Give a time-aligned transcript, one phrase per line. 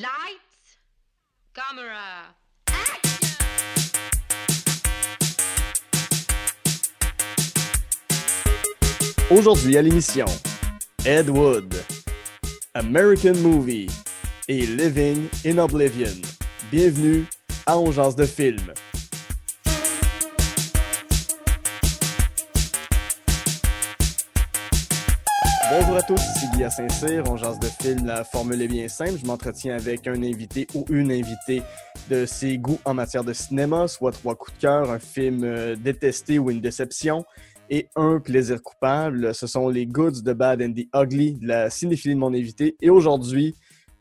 [0.00, 0.78] Lights,
[1.52, 2.34] camera,
[9.30, 10.24] Aujourd'hui à l'émission,
[11.04, 11.74] Ed Wood,
[12.72, 13.88] American Movie
[14.48, 16.22] et Living in Oblivion.
[16.72, 17.26] Bienvenue
[17.66, 18.72] à Ongeance de film.
[26.70, 29.18] Guy Saint-Cyr, on jase de film, la formule est bien simple.
[29.20, 31.62] Je m'entretiens avec un invité ou une invitée
[32.08, 35.74] de ses goûts en matière de cinéma, soit trois coups de cœur, un film euh,
[35.74, 37.24] détesté ou une déception,
[37.70, 39.34] et un plaisir coupable.
[39.34, 42.76] Ce sont les Goods, The Bad and the Ugly de la cinéphilie de mon invité.
[42.80, 43.54] Et aujourd'hui,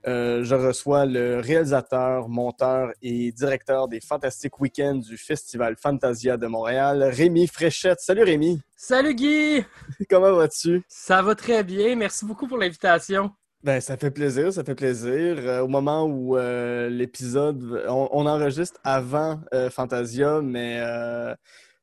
[0.07, 6.47] euh, je reçois le réalisateur, monteur et directeur des Fantastiques Weekends du Festival Fantasia de
[6.47, 7.99] Montréal, Rémi Fréchette.
[7.99, 8.61] Salut Rémi!
[8.77, 9.63] Salut Guy!
[10.09, 10.83] Comment vas-tu?
[10.87, 11.95] Ça va très bien.
[11.95, 13.31] Merci beaucoup pour l'invitation.
[13.61, 15.35] Ben, ça fait plaisir, ça fait plaisir.
[15.39, 20.81] Euh, au moment où euh, l'épisode, on, on enregistre avant Fantasia, mais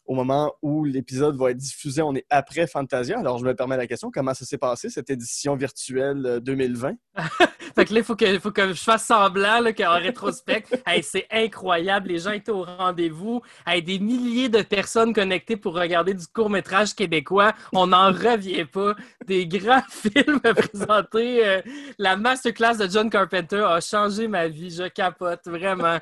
[0.07, 3.19] au moment où l'épisode va être diffusé, on est après Fantasia.
[3.19, 6.95] Alors, je me permets la question, comment ça s'est passé, cette édition virtuelle euh, 2020?
[7.77, 10.65] Fait que là, il faut que, faut que je fasse semblant qu'en rétrospect,
[11.03, 12.09] c'est incroyable.
[12.09, 13.43] Les gens étaient au rendez-vous.
[13.85, 17.53] Des milliers de personnes connectées pour regarder du court-métrage québécois.
[17.73, 18.95] On n'en revient pas.
[19.27, 21.47] Des grands films présentés.
[21.47, 21.61] Euh,
[21.99, 24.71] la masterclass de John Carpenter a changé ma vie.
[24.71, 25.99] Je capote, vraiment.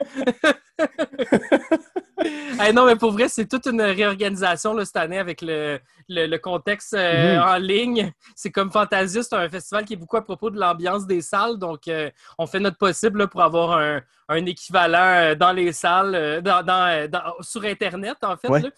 [2.60, 6.26] Hey, non, mais pour vrai, c'est toute une réorganisation là, cette année avec le, le,
[6.26, 7.42] le contexte euh, Mhm.
[7.42, 8.12] en ligne.
[8.36, 11.58] C'est comme Fantasia, c'est un festival qui est beaucoup à propos de l'ambiance des salles.
[11.58, 15.72] Donc, euh, on fait notre possible là, pour avoir un, un équivalent euh, dans les
[15.72, 18.48] salles, dans, dans, dans- sur Internet, en fait.
[18.48, 18.60] Ouais.
[18.62, 18.68] là.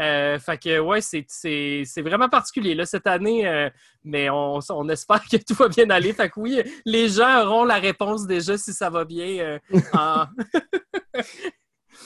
[0.00, 3.68] Euh, fait que, ouais, c'est- vraiment particulier là, cette année, euh,
[4.02, 6.12] mais on, on espère que tout va bien aller.
[6.12, 9.26] Fait que oui, les gens auront la réponse déjà si ça va bien.
[9.38, 9.58] euh,
[9.92, 10.24] en-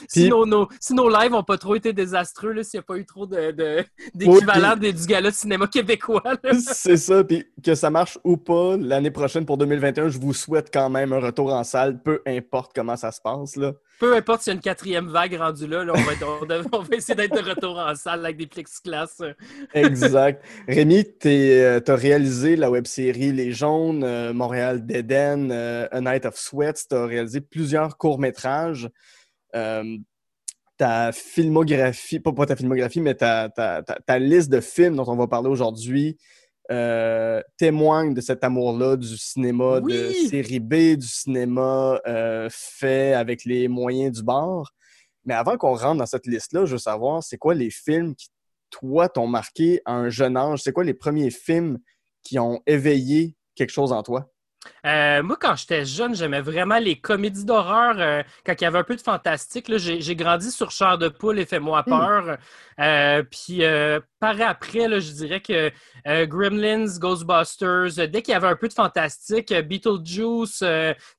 [0.07, 2.97] si, nos, nos- si nos lives n'ont pas trop été désastreux, s'il n'y a pas
[2.97, 6.23] eu trop de- de- d'équivalent des- du gala de cinéma québécois.
[6.53, 10.69] C'est ça, puis que ça marche ou pas, l'année prochaine pour 2021, je vous souhaite
[10.73, 13.55] quand même un retour en salle, peu importe comment ça se passe.
[13.55, 13.73] Là.
[13.99, 16.45] Peu importe s'il y a une quatrième vague rendue là, là, on, va être- on
[16.45, 19.07] dev- on va essayer d'être de retour en salle avec des plexiglas.
[19.21, 19.33] euh.
[19.73, 20.43] Exact.
[20.67, 26.35] Rémi, tu as réalisé la web-série Les Jaunes, euh, Montréal d'Éden, euh, A Night of
[26.37, 26.73] Sweats.
[26.89, 28.89] Tu as réalisé plusieurs courts-métrages.
[29.55, 29.97] Euh,
[30.77, 35.07] ta filmographie, pas, pas ta filmographie, mais ta, ta- ta- ta liste de films dont
[35.07, 36.17] on va parler aujourd'hui
[36.71, 43.45] euh, témoigne de cet amour-là du cinéma de série B, du cinéma euh, fait avec
[43.45, 44.71] les moyens du bord.
[45.23, 48.27] Mais avant qu'on rentre dans cette liste-là, je veux savoir, c'est quoi les films qui,
[48.69, 50.61] toi, t'ont marqué à un jeune âge?
[50.63, 51.77] C'est quoi les premiers films
[52.21, 54.29] qui ont éveillé quelque chose en toi?
[54.85, 57.95] Euh, moi, quand j'étais jeune, j'aimais vraiment les comédies d'horreur.
[57.99, 61.39] euh, quand il y avait un peu de fantastique, j'ai, grandi sur Char de poule
[61.39, 62.37] et Fais-moi peur.
[62.79, 63.61] Euh, puis
[64.19, 65.71] par après, là, je dirais que
[66.25, 70.61] Gremlins, Ghostbusters, dès qu'il y avait un peu de fantastique, Beetlejuice,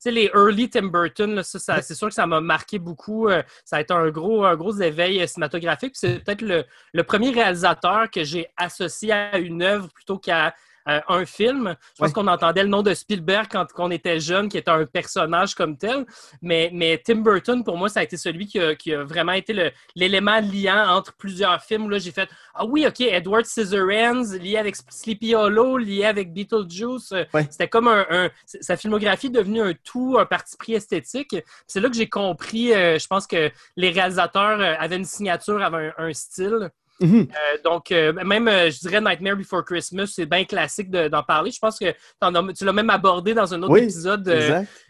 [0.05, 3.29] les early Tim Burton, là, ça, ça- c'est sûr que ça m'a marqué beaucoup.
[3.65, 5.95] ça a été un gros, un gros éveil cinématographique.
[5.97, 10.55] C'est peut-être le, le premier réalisateur que j'ai associé à une œuvre plutôt qu'à
[10.89, 11.75] euh, un film.
[11.95, 12.13] Je pense Ouais.
[12.13, 15.77] qu'on entendait le nom de Spielberg quand on était jeune, qui était un personnage comme
[15.77, 16.07] tel.
[16.43, 19.33] Mais, mais Tim Burton, pour moi, ça a été celui qui a, qui a vraiment
[19.33, 21.91] été l'élément liant entre plusieurs films.
[21.91, 27.13] Là, j'ai fait Ah oui, OK, Edward Scissorhands, lié avec Sleepy Hollow, lié avec Beetlejuice.
[27.13, 27.47] Euh, Ouais.
[27.51, 31.37] C'était comme un, un- Sa filmographie est devenue un tout, un parti pris esthétique.
[31.67, 35.93] C'est là que j'ai compris, euh, je pense que les réalisateurs avaient une signature, avaient
[35.99, 36.71] un, un style.
[37.01, 37.29] Mhm.
[37.31, 41.23] Euh, donc, euh, même, euh, je dirais Nightmare Before Christmas, c'est bien classique de- d'en
[41.23, 41.51] parler.
[41.51, 41.87] Je pense que
[42.21, 44.27] as- tu l'as même abordé dans un autre Oui, épisode.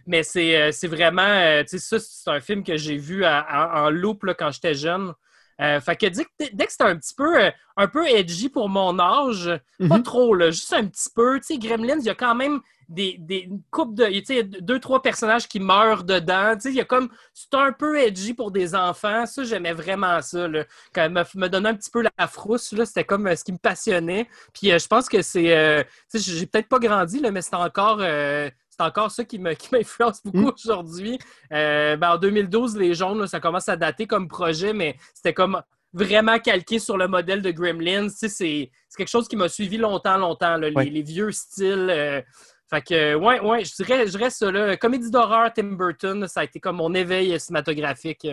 [0.07, 3.91] mais c'est vraiment, tu sais, ça, c'est un film que j'ai vu à- à- en
[3.91, 5.13] loop là, quand j'étais jeune.
[5.59, 7.35] Fait que dès que, dès que c'était un petit peu,
[7.79, 9.51] un peu edgy pour mon âge,
[9.89, 10.03] pas Mhm.
[10.03, 11.41] trop, là, juste un petit peu.
[11.41, 14.43] Tu sais, Gremlins, il y a quand même des, des une couple de, tu sais,
[14.45, 16.55] deux, trois personnages qui meurent dedans.
[16.55, 19.27] Tu sais, il y a comme, c'est un peu edgy pour des enfants.
[19.27, 20.65] Ça, j'aimais vraiment ça, là.
[20.95, 23.45] Quand elle me, me donnait un petit peu la frousse, là, c'était comme euh, ce
[23.45, 24.29] qui me passionnait.
[24.53, 27.43] Puis euh, je pense que c'est, euh, tu sais, j'ai peut-être pas grandi, là, mais
[27.43, 30.53] c'est encore, c'est encore ça qui m'influence beaucoup Mm.
[30.55, 31.19] aujourd'hui.
[31.53, 35.33] Euh, ben, en 2012, les jaunes, là, ça commence à dater comme projet, mais c'était
[35.35, 35.61] comme
[35.93, 38.09] vraiment calqué sur le modèle de Gremlins.
[38.09, 41.89] Tu sais, c'est quelque chose qui m'a suivi longtemps, longtemps, là, les, vieux styles.
[41.91, 42.21] euh,
[42.69, 44.77] fait que, ouais, ouais, je dirais, je dirais ça, là.
[44.77, 48.27] Comédie d'horreur, Tim Burton, ça a été comme mon éveil cinématographique.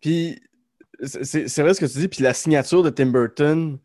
[0.00, 0.40] Puis
[1.02, 3.78] c'est vrai ce que tu dis, puis la signature de Tim Burton,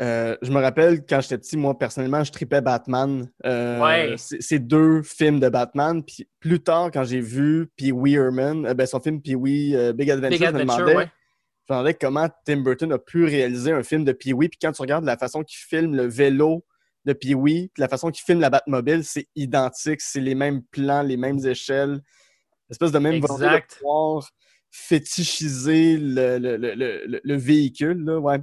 [0.00, 3.28] Euh, je me rappelle quand j'étais petit, moi personnellement, je tripais Batman.
[3.44, 4.14] Euh, Ouais.
[4.16, 6.04] c'est deux films de Batman.
[6.04, 9.74] Puis plus tard, quand j'ai vu Pee Wee Herman, euh, ben, son film Pee Wee
[9.74, 11.08] euh, Big Adventure, Big je me demandais, ouais.
[11.68, 14.48] je me demandais comment Tim Burton a pu réaliser un film de Pee Wee.
[14.48, 16.64] Puis quand tu regardes la façon qu'il filme le vélo
[17.08, 20.00] de Pee Wee, puis la façon qu'il filme la Batmobile, c'est identique.
[20.00, 22.00] C'est les mêmes plans, les mêmes échelles.
[22.70, 24.30] Espèce de même volonté de pouvoir
[24.70, 28.04] fétichiser le, le- le- le- le véhicule.
[28.04, 28.38] Là, ouais.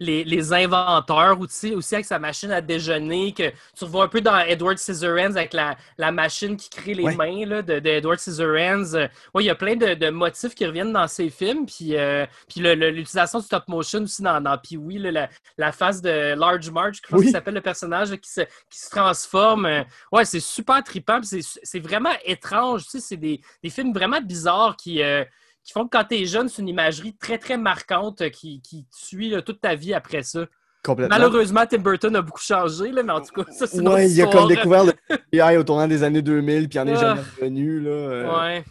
[0.00, 4.20] Les, les inventeurs aussi, aussi avec sa machine à déjeuner, que tu revois un peu
[4.20, 7.14] dans Edward Scissorhands avec la, la machine qui crée les Ouais.
[7.14, 8.94] mains là, de, de Edward Scissorhands.
[8.94, 11.66] Euh, ouais, il y a plein de, de motifs qui reviennent dans ces films.
[11.66, 15.72] Puis, euh, puis le- le- l'utilisation du stop motion aussi dans, dans Pee-Wee, la, la
[15.72, 17.24] face de Large Marge, je crois Oui.
[17.26, 19.66] qu'il s'appelle le personnage là, qui, se, qui se transforme.
[19.66, 19.82] Euh,
[20.12, 21.20] Ouais, c'est super trippant.
[21.22, 22.84] c'est vraiment étrange.
[22.84, 25.02] Tu sais, c'est des, des films vraiment bizarres qui.
[25.02, 25.24] euh,
[25.64, 28.86] qui font que quand t'es jeune, c'est une imagerie très, très marquante euh, qui, qui
[28.90, 30.46] suit là, toute ta vie après ça.
[30.82, 31.14] Complètement.
[31.18, 34.22] Malheureusement, Tim Burton a beaucoup changé, là, mais en tout cas, ça, c'est Ouais, il
[34.22, 36.96] a comme découvert le FBI au tournant des années 2000, puis il en est Ah.
[37.00, 37.80] jamais revenu.
[37.80, 37.90] Là.
[37.90, 38.64] euh, Ouais.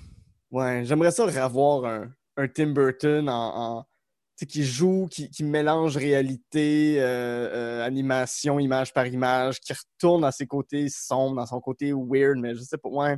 [0.52, 3.34] Ouais, j'aimerais ça revoir un, un Tim Burton en,
[3.78, 3.88] en- tu
[4.38, 7.04] sais, qui joue, qui, qui mélange réalité, euh,
[7.84, 12.38] euh, animation, image par image, qui retourne dans ses côtés sombres, dans son côté weird,
[12.40, 13.18] mais je sais pas, ouais.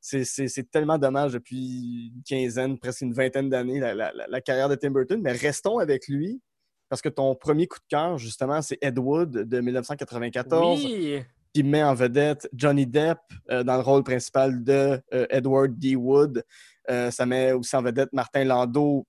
[0.00, 4.68] C'est, tellement dommage depuis une quinzaine, presque une vingtaine d'années, la, la- la- la carrière
[4.68, 5.20] de Tim Burton.
[5.22, 6.40] Mais restons avec lui,
[6.88, 11.22] parce que ton premier coup de cœur, justement, c'est Ed Wood de 1994 Oui.
[11.52, 13.18] qui met en vedette Johnny Depp
[13.50, 15.96] euh, dans le rôle principal de euh, Edward D.
[15.96, 16.42] Wood.
[16.90, 19.06] Euh, ça met aussi en vedette Martin Landau,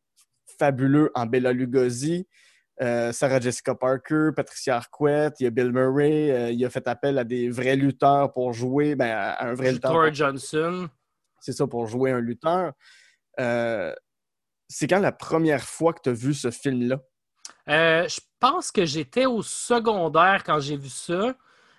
[0.58, 2.28] fabuleux en Bella Lugosi.
[2.82, 6.88] Euh, Sarah Jessica Parker, Patricia Arquette, il y a Bill Murray, euh, il a fait
[6.88, 10.14] appel à des vrais lutteurs pour jouer, ben, à un vrai lutteur.
[10.14, 10.88] Johnson.
[11.42, 12.72] C'est ça, pour jouer un lutteur.
[13.40, 13.94] Euh,
[14.70, 17.00] c'est quand la première fois que tu as vu ce film-là?
[17.68, 21.36] Je pense que j'étais au secondaire quand j'ai vu ça.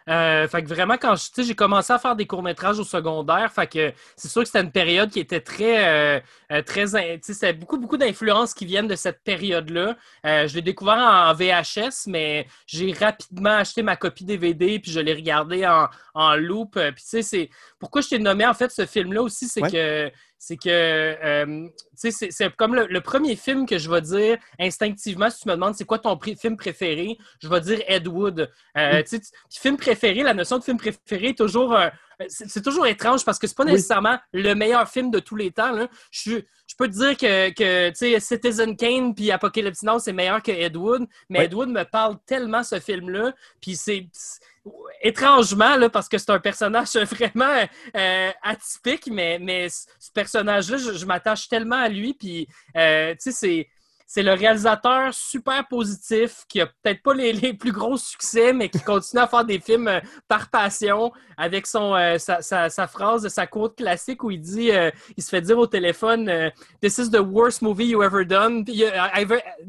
[0.08, 3.92] Euh, fait que vraiment, quand j'ai commencé à faire des courts-métrages au secondaire, fait que
[4.16, 6.20] c'est sûr que c'était une période qui était très, euh,
[6.52, 9.96] euh, très, in- tu sais, c'était beaucoup, beaucoup d'influences qui viennent de cette période-là.
[10.26, 15.00] Euh, je l'ai découvert en VHS, mais j'ai rapidement acheté ma copie DVD puis je
[15.00, 16.72] l'ai regardé en, en loop.
[16.74, 19.70] Puis tu sais, c'est pourquoi je t'ai nommé en fait ce film-là aussi, c'est Ouais.
[19.70, 20.10] que
[20.42, 21.68] c'est que euh,
[22.00, 25.48] tu sais, c'est- comme le, le premier film que je vais dire instinctivement, si tu
[25.48, 28.50] me demandes c'est quoi ton film préféré, je vais dire Ed Wood.
[28.78, 29.02] Euh, Mm.
[29.02, 31.74] tu sais, tu- film préféré, la notion de film préféré est toujours.
[31.76, 31.88] euh,
[32.28, 33.72] c'est toujours étrange parce que c'est pas Oui.
[33.72, 35.72] nécessairement le meilleur film de tous les temps.
[35.72, 35.88] là.
[36.10, 36.40] Je,
[36.78, 40.52] peux te dire que, que tu sais, Citizen Kane puis Apocalypse Now, c'est meilleur que
[40.52, 41.44] Ed Wood, mais Oui.
[41.46, 43.32] Ed Wood me parle tellement ce film-là.
[43.60, 44.06] Puis c'est-
[45.02, 47.64] étrangement, parce que c'est un personnage vraiment
[47.96, 52.14] euh, atypique, mais, ce personnage-là, je, je m'attache tellement à lui.
[52.14, 52.46] Puis,
[52.76, 53.68] euh, tu sais, c'est.
[54.12, 58.68] C'est le réalisateur super positif qui a peut-être pas les, les plus gros succès, mais
[58.68, 62.88] qui continue à faire des films euh, par passion avec son, euh, sa, sa- sa
[62.88, 66.28] phrase de sa quote classique où il dit, euh, il se fait dire au téléphone,
[66.28, 66.50] euh,
[66.82, 68.64] This is the worst movie you ever done.
[68.64, 68.82] Puis,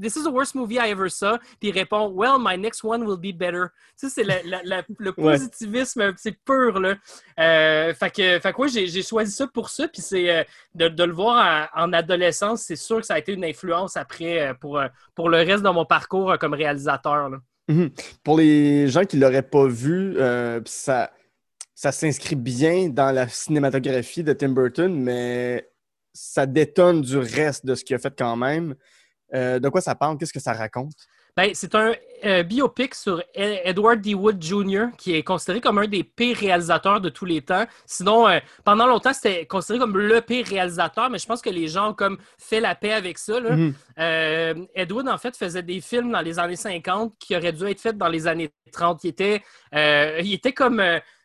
[0.01, 1.37] This is the worst movie I ever saw.
[1.59, 3.65] Puis il répond, Well, my next one will be better.
[3.99, 5.33] Tu sais, c'est la- la- la- le Ouais.
[5.37, 6.95] positivisme, c'est pur, là.
[7.93, 9.87] Fait que, fait que ouais, j'ai j'ai choisi ça pour ça.
[9.87, 13.33] Puis c'est de, de le voir en, en adolescence, c'est sûr que ça a été
[13.33, 17.29] une influence après euh, pour, euh, pour le reste de mon parcours euh, comme réalisateur.
[17.29, 17.37] là.
[18.23, 21.11] Pour les gens qui ne l'auraient pas vu, euh, ça,
[21.73, 25.69] ça s'inscrit bien dans la cinématographie de Tim Burton, mais
[26.13, 28.75] ça détonne du reste de ce qu'il a fait quand même.
[29.33, 30.17] Euh, de quoi ça parle?
[30.17, 30.91] Qu'est-ce que ça raconte?
[31.37, 31.93] Ben, c'est un
[32.25, 33.23] euh, biopic sur E-
[33.63, 34.13] Edward D.
[34.15, 37.65] Wood Jr., qui est considéré comme un des pires réalisateurs de tous les temps.
[37.85, 41.67] Sinon, euh, pendant longtemps, c'était considéré comme le pire réalisateur, mais je pense que les
[41.67, 43.39] gens ont comme fait la paix avec ça.
[43.39, 43.55] là.
[43.55, 43.73] Mhm.
[43.99, 47.65] Euh, Ed Wood, en fait, faisait des films dans les années 50 qui auraient dû
[47.65, 49.03] être faits dans les années 30.
[49.03, 50.81] Il était, il était comme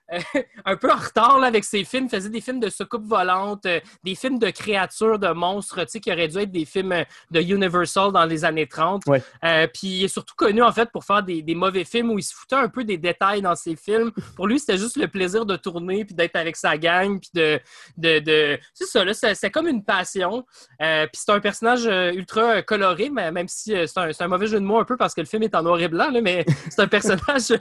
[0.65, 2.05] un peu en retard là, avec ses films.
[2.05, 5.87] Il faisait des films de soucoupe volante, euh, des films de créatures, de monstres, tu
[5.89, 9.03] sais, qui auraient dû être des films euh, de Universal dans les années 30.
[9.07, 9.23] Ouais.
[9.45, 12.19] Euh, puis il est surtout connu, en fait, pour faire des, des mauvais films où
[12.19, 14.13] il se foutait un peu des détails dans ses films.
[14.37, 17.61] Pour lui, c'était juste le plaisir de tourner puis d'être avec sa gang puis de...
[17.97, 18.59] de, de...
[18.75, 20.47] C'est ça, là, c'est c'est comme une passion.
[20.83, 21.85] Euh, puis c'est un personnage
[22.15, 24.97] ultra coloré, mais même si c'est un, c'est un mauvais jeu de mots un peu
[24.97, 27.53] parce que le film est en noir et blanc, là, mais c'est un personnage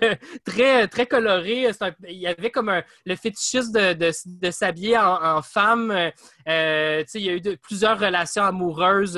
[0.45, 1.67] très, très coloré.
[1.71, 5.91] C'est un- il avait comme un- le fétichisme de, de, de s'habiller en, femme.
[5.91, 6.11] Euh,
[6.47, 9.17] euh, il y a eu plusieurs relations amoureuses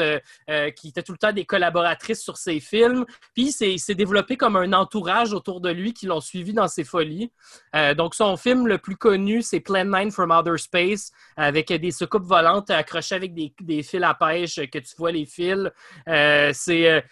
[0.50, 3.06] euh, qui étaient tout le temps des collaboratrices sur ses films.
[3.34, 6.84] Puis il s'est développé comme un entourage autour de lui qui l'ont suivi dans ses
[6.84, 7.32] folies.
[7.96, 12.24] Donc son film le plus connu, c'est Plan 9 from Outer Space, avec des soucoupes
[12.26, 15.70] volantes accrochées avec des, des fils à pêche, que tu vois les fils.
[16.54, 17.04] C'est.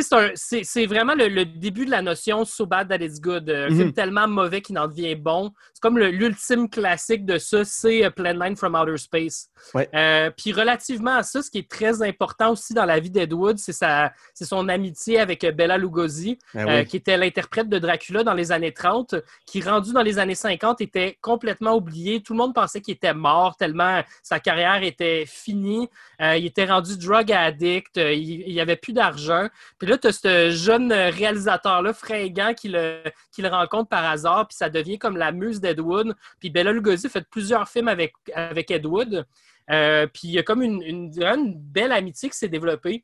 [0.00, 3.48] C'est vraiment le, début de la notion so bad that it's good.
[3.50, 3.76] Un Mhm.
[3.76, 5.52] film tellement mauvais qu'il en devient bon.
[5.74, 9.48] C'est comme l'ultime classique de ça, c'est euh, Plan 9 from Outer Space.
[9.74, 9.88] Ouais.
[9.94, 13.32] Euh, puis relativement à ça, ce qui est très important aussi dans la vie d'Ed
[13.32, 18.24] Wood, c'est son amitié avec euh, Bella Lugosi, Ben euh, qui était l'interprète de Dracula
[18.24, 19.14] dans les années 30,
[19.46, 22.22] qui rendu dans les années 50 était complètement oublié.
[22.22, 25.88] Tout le monde pensait qu'il était mort tellement sa carrière était finie.
[26.20, 29.48] Euh, il était rendu drug addict, il n'y avait plus d'argent.
[29.82, 34.46] Puis là, tu as ce jeune réalisateur-là, fringant, qui le, qui le rencontre par hasard,
[34.46, 36.14] puis ça devient comme la muse d'Ed Wood.
[36.38, 39.26] Puis Bella Lugosi fait plusieurs films avec, avec Ed Wood.
[39.72, 43.02] Euh, puis il y a comme une, une, une belle amitié qui s'est développée.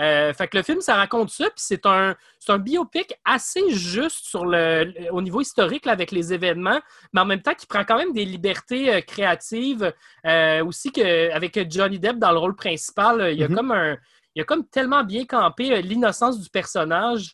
[0.00, 3.70] Euh, fait que le film, ça raconte ça, puis c'est un, c'est un biopic assez
[3.70, 6.78] juste sur le, au niveau historique là, avec les événements,
[7.14, 9.94] mais en même temps qui prend quand même des libertés euh, créatives.
[10.26, 13.56] Euh, aussi que, avec Johnny Depp dans le rôle principal, il y a Mhm.
[13.56, 13.96] comme un.
[14.38, 17.32] Il y a comme tellement bien campé euh, l'innocence du personnage.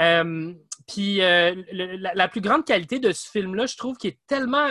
[0.00, 0.54] Euh,
[0.86, 4.18] puis euh, le- la, la plus grande qualité de ce film-là, je trouve, qui est
[4.26, 4.68] tellement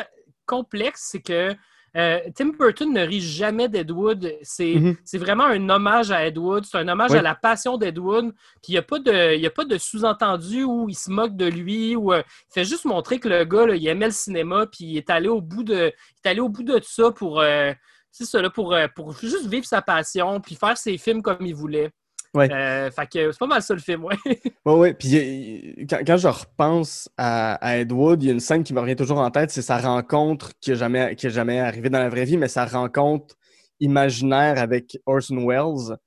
[0.48, 1.53] complexe, c'est que
[1.96, 4.34] euh, Tim Burton ne rit jamais d'Ed Wood.
[4.41, 4.98] C'est Mhm.
[5.03, 6.65] c'est vraiment un hommage à Ed Wood.
[6.65, 7.17] C'est un hommage Oui.
[7.17, 8.34] à la passion d'Ed Wood.
[8.63, 11.96] Puis il n'y a pas de, de sous-entendu où il se moque de lui.
[11.96, 14.65] Euh, il fait juste montrer que le gars, là, il aimait le cinéma.
[14.65, 17.39] Puis il est allé au bout de, il est allé au bout de ça pour,
[17.39, 17.72] euh,
[18.17, 20.39] c'est ça, là, pour, euh, pour juste vivre sa passion.
[20.41, 21.91] Puis faire ses films comme il voulait.
[22.33, 22.51] Ouais.
[22.51, 24.15] Euh, fait que c'est pas mal ça le film, ouais.
[24.65, 24.93] Oui, oui.
[24.93, 28.63] Puis euh, quand, quand je repense à, à Ed Wood, il y a une scène
[28.63, 31.59] qui me revient toujours en tête, c'est sa rencontre qui n'est jamais, qui est jamais
[31.59, 33.36] arrivée dans la vraie vie, mais sa rencontre
[33.79, 35.97] imaginaire avec Orson Welles,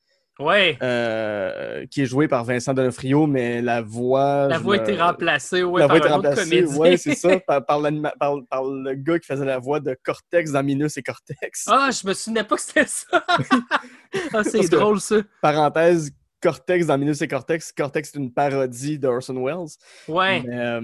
[0.41, 0.77] Ouais.
[0.83, 4.49] euh, qui est jouée par Vincent Donofrio, mais la voix.
[4.49, 7.39] La voix a me- été remplacée, ouais, la par voix autre remplacée, ouais, c'est ça,
[7.41, 10.97] par, par, l'anima- par- par le gars qui faisait la voix de Cortex dans Minus
[10.97, 11.67] et Cortex.
[11.69, 13.07] Ah, je me souvenais pas que c'était ça.
[14.35, 15.17] ah, c'est que- drôle, ça.
[15.43, 16.11] Parenthèse,
[16.43, 17.71] Cortex dans Minus et Cortex.
[17.73, 19.69] Cortex est une parodie de Orson Welles.
[20.09, 20.43] Ouais.
[20.47, 20.81] Mais, euh,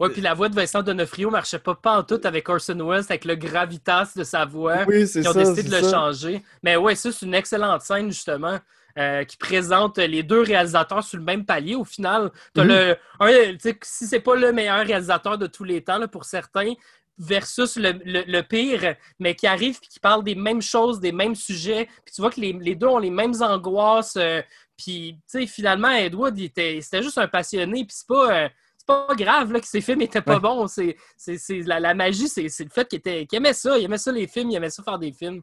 [0.00, 3.04] Ouais, puis la voix de Vincent Donofrio marchait pas pas en tout avec Orson Welles,
[3.08, 4.84] avec le gravitas de sa voix.
[4.86, 5.38] oui, c'est Ils ont ça.
[5.40, 5.90] décidé de le ça.
[5.90, 6.42] changer.
[6.62, 8.58] Mais ouais, ça, c'est une excellente scène, justement,
[8.96, 11.74] euh, qui présente les deux réalisateurs sur le même palier.
[11.74, 12.68] Au final, t'as Mhm.
[12.70, 12.96] le.
[13.20, 16.24] Un, tu sais, si c'est pas le meilleur réalisateur de tous les temps, là, pour
[16.24, 16.74] certains,
[17.20, 21.10] versus le, le- le pire, mais qui arrive et qui parle des mêmes choses, des
[21.10, 21.88] mêmes sujets.
[22.04, 24.14] Puis tu vois que les, les deux ont les mêmes angoisses.
[24.16, 24.40] euh,
[24.76, 27.84] puis, tu sais, finalement, Edward, c'était juste un passionné.
[27.84, 28.44] Puis c'est pas.
[28.44, 28.48] euh,
[28.88, 30.40] pas grave là, que ses films étaient pas Ouais.
[30.40, 30.66] bons.
[30.66, 33.78] C'est, c'est, c'est- la, la magie, c'est, c'est le fait qu'il, était, aimait ça.
[33.78, 34.50] Il aimait ça, les films.
[34.50, 35.42] Il aimait ça faire des films.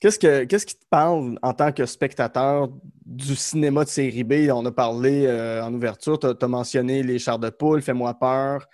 [0.00, 2.68] Qu'est-ce, que, qu'est-ce qui te parle en tant que spectateur
[3.04, 4.48] du cinéma de série B?
[4.50, 8.66] On a parlé euh, en ouverture, tu as mentionné Les Chars de Poule, Fais-moi peur.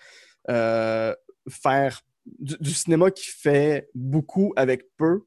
[0.49, 1.13] euh,
[1.49, 2.01] faire
[2.39, 5.23] du, du cinéma qui fait beaucoup avec peu.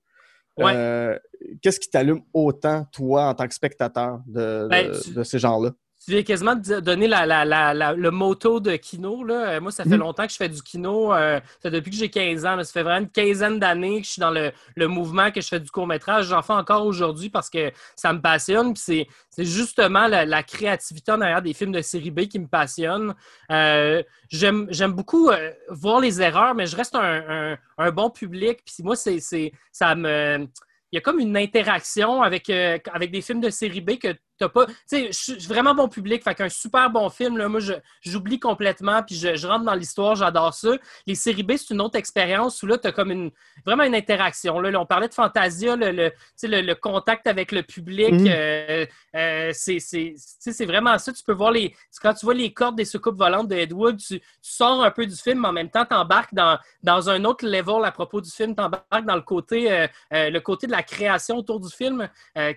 [0.58, 0.72] Ouais.
[0.76, 1.20] Euh,
[1.62, 5.40] qu'est-ce qui t'allume autant, toi, en tant que spectateur de, Ben, de- tu- de ces
[5.40, 5.72] gens-là?
[6.06, 9.22] Tu viens quasiment de donner la, la- la- la- le motto de Kino.
[9.26, 9.50] Là.
[9.50, 9.98] Euh, Moi, ça fait Mhm.
[10.00, 11.14] longtemps que je fais du Kino.
[11.14, 12.56] euh, ça depuis que j'ai 15 ans.
[12.56, 12.64] là.
[12.64, 15.48] Ça fait vraiment une quinzaine d'années que je suis dans le, le mouvement, que je
[15.50, 16.28] fais du court-métrage.
[16.28, 18.74] J'en fais encore aujourd'hui parce que ça me passionne.
[18.78, 23.14] C'est, justement la, créativité en arrière des films de série B qui me passionne.
[23.52, 28.60] Euh, j'aime, beaucoup euh, voir les erreurs, mais je reste un, un- un bon public.
[28.66, 30.48] Puis moi, c'est, c'est, ça me...
[30.92, 34.16] Il y a comme une interaction avec, euh, avec des films de série B que
[34.40, 34.66] t'as pas.
[34.66, 37.74] Tu sais, je suis vraiment bon public, fait qu'un super bon film, là, moi, je-
[38.02, 40.70] j'oublie complètement, puis je, je rentre dans l'histoire, j'adore ça.
[41.06, 43.32] Les séries B, c'est une autre expérience où là, tu as comme une
[43.66, 44.60] vraiment une interaction.
[44.60, 46.12] Là, Là, on parlait de Fantasia, le, le,
[46.44, 48.28] le, le contact avec le public, Mhm.
[48.30, 51.12] euh, euh, c'est vraiment ça.
[51.12, 51.76] Tu peux voir les.
[52.02, 54.92] Quand tu vois les cordes des soucoupes volantes de Ed Wood, tu, tu sors un
[54.92, 57.92] peu du film, mais en même temps, tu embarques dans, dans un autre level à
[57.92, 61.60] propos du film, tu embarques dans le côté, euh, le côté de la création autour
[61.60, 62.08] du film,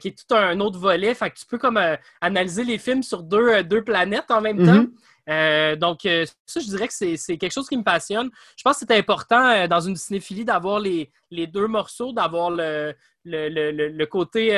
[0.01, 1.15] qui est tout un autre volet.
[1.15, 4.41] Fait que tu peux comme euh, analyser les films sur deux, euh, deux planètes en
[4.41, 4.67] même Mhm.
[4.67, 4.87] temps.
[5.29, 8.29] Euh, donc, euh, ça, je dirais que c'est quelque chose qui me passionne.
[8.57, 12.51] Je pense que c'est important euh, dans une cinéphilie d'avoir les, les deux morceaux, d'avoir
[12.51, 12.93] le,
[13.25, 14.49] le, le- le- côté.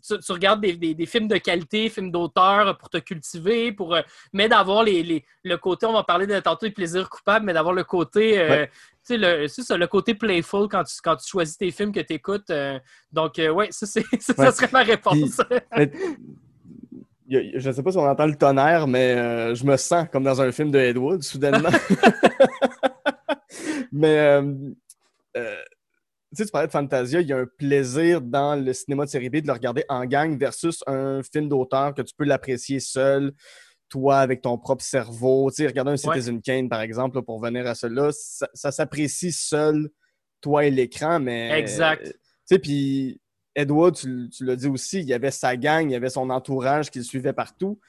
[0.00, 3.98] tu, regardes des, des- des films de qualité, films d'auteur pour te cultiver, pour,
[4.32, 7.52] mais d'avoir les, les- le côté, on va parler de tantôt des plaisirs coupables, mais
[7.52, 8.38] d'avoir le côté.
[8.38, 8.70] Ouais.
[9.06, 12.00] tu sais, le, ça, le côté playful quand tu, quand tu choisis tes films que
[12.00, 12.50] tu écoutes.
[13.12, 13.84] donc, ouais, ça,
[14.20, 15.38] ça, serait ma réponse.
[17.28, 20.24] je ne sais pas si on entend le tonnerre, mais euh, je me sens comme
[20.24, 21.68] dans un film de Ed Wood, soudainement.
[23.92, 24.54] mais euh,
[25.36, 25.56] euh,
[26.36, 29.36] tu parlais de Fantasia, il y a un plaisir dans le cinéma de série B
[29.36, 33.32] de le regarder en gang versus un film d'auteur que tu peux l'apprécier seul,
[33.88, 35.50] toi, avec ton propre cerveau.
[35.50, 38.72] Tu sais, regarder un Citizen Kane, par exemple, là, pour venir à cela, ça, ça
[38.72, 39.90] s'apprécie seul,
[40.40, 41.58] toi et l'écran, mais...
[41.58, 42.04] Exact.
[42.04, 42.12] Tu
[42.44, 43.20] sais, puis
[43.58, 46.90] Edward, tu, l'as dit aussi, il y avait sa gang, il y avait son entourage
[46.92, 47.80] qui le suivait partout.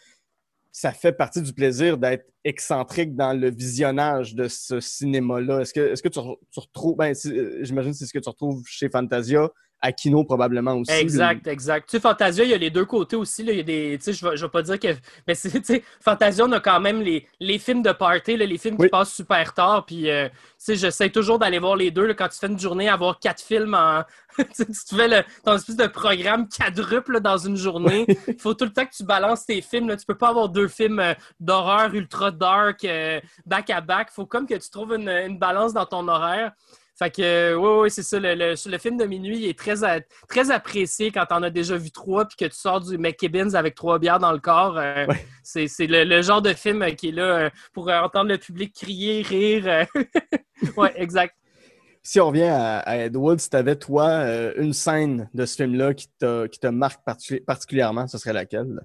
[0.72, 5.60] Ça fait partie du plaisir d'être excentrique dans le visionnage de ce cinéma-là.
[5.60, 6.20] Est-ce que, est que tu,
[6.52, 9.48] tu retrouves, ben, euh, j'imagine que c'est ce que tu retrouves chez Fantasia,
[9.82, 10.92] Aquino probablement aussi.
[10.92, 11.90] Exact, exact.
[11.90, 13.44] Tu sais, Fantasia, il y a les deux côtés aussi.
[13.44, 13.54] Là.
[13.54, 14.88] Il y a des, tu sais, je ne vais, pas dire que.
[15.28, 18.58] Mais tu sais, Fantasia, on a quand même les, les films de party, là, les
[18.58, 19.86] films qui passent super tard.
[19.86, 22.14] Puis, euh, tu sais, j'essaie toujours d'aller voir les deux.
[22.14, 24.04] Quand tu fais une journée, avoir quatre films en.
[24.38, 28.06] tu fais le, ton espèce de programme quadruple dans une journée.
[28.28, 29.90] Il faut tout le temps que tu balances tes films.
[29.90, 29.98] Là.
[29.98, 34.10] Tu peux pas avoir deux films euh, d'horreur ultra dark euh, back à back.
[34.12, 36.52] Il faut comme que tu trouves une, une balance dans ton horaire.
[37.00, 38.20] Fait que, oui, oui, c'est ça.
[38.20, 39.76] Le, le, film de minuit est très,
[40.28, 43.74] très apprécié quand t'en as déjà vu trois puis que tu sors du McKibbins avec
[43.74, 44.78] trois bières dans le corps.
[44.78, 45.08] Euh,
[45.42, 49.64] c'est le, genre de film qui est là euh, pour entendre le public crier, rire.
[49.66, 49.86] Euh.
[50.76, 51.36] oui, exact.
[52.04, 55.56] Si on revient à, à Ed Wood, si tu avais, toi, une scène de ce
[55.56, 57.00] film-là qui te, qui te marque
[57.48, 58.82] particulièrement, ce serait laquelle?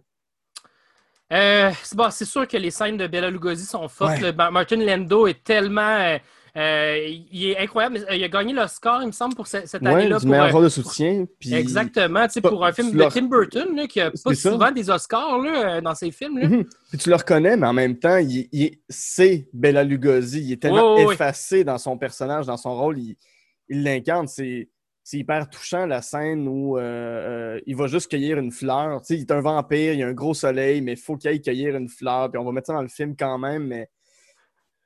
[1.30, 4.22] c'est sûr que les scènes de Bella Lugosi sont fortes.
[4.52, 6.18] Martin Lando est tellement euh,
[6.56, 8.04] il est incroyable.
[8.12, 10.18] Il a gagné l'Oscar, il me semble, pour cette, année-là.
[10.18, 11.26] Du meilleur euh, rôle de soutien.
[11.38, 11.52] Puis...
[11.54, 12.26] Exactement.
[12.42, 16.10] Pour un film de Tim Burton, qui n'a pas souvent des Oscars là, dans ses
[16.10, 16.38] films.
[16.38, 16.48] Là.
[16.48, 16.64] Mhm.
[16.90, 20.42] Puis tu le reconnais, mais en même temps, il, c'est Bella Lugosi.
[20.42, 22.98] Il est tellement effacé dans son personnage, dans son rôle.
[22.98, 24.28] Il l'incarne.
[24.28, 24.68] C'est
[25.12, 29.02] hyper touchant la scène où euh, il va juste cueillir une fleur.
[29.10, 31.42] il est un vampire, il y a un gros soleil, mais il faut qu'il aille
[31.42, 32.30] cueillir une fleur.
[32.30, 33.90] Puis on va mettre ça dans le film quand même, mais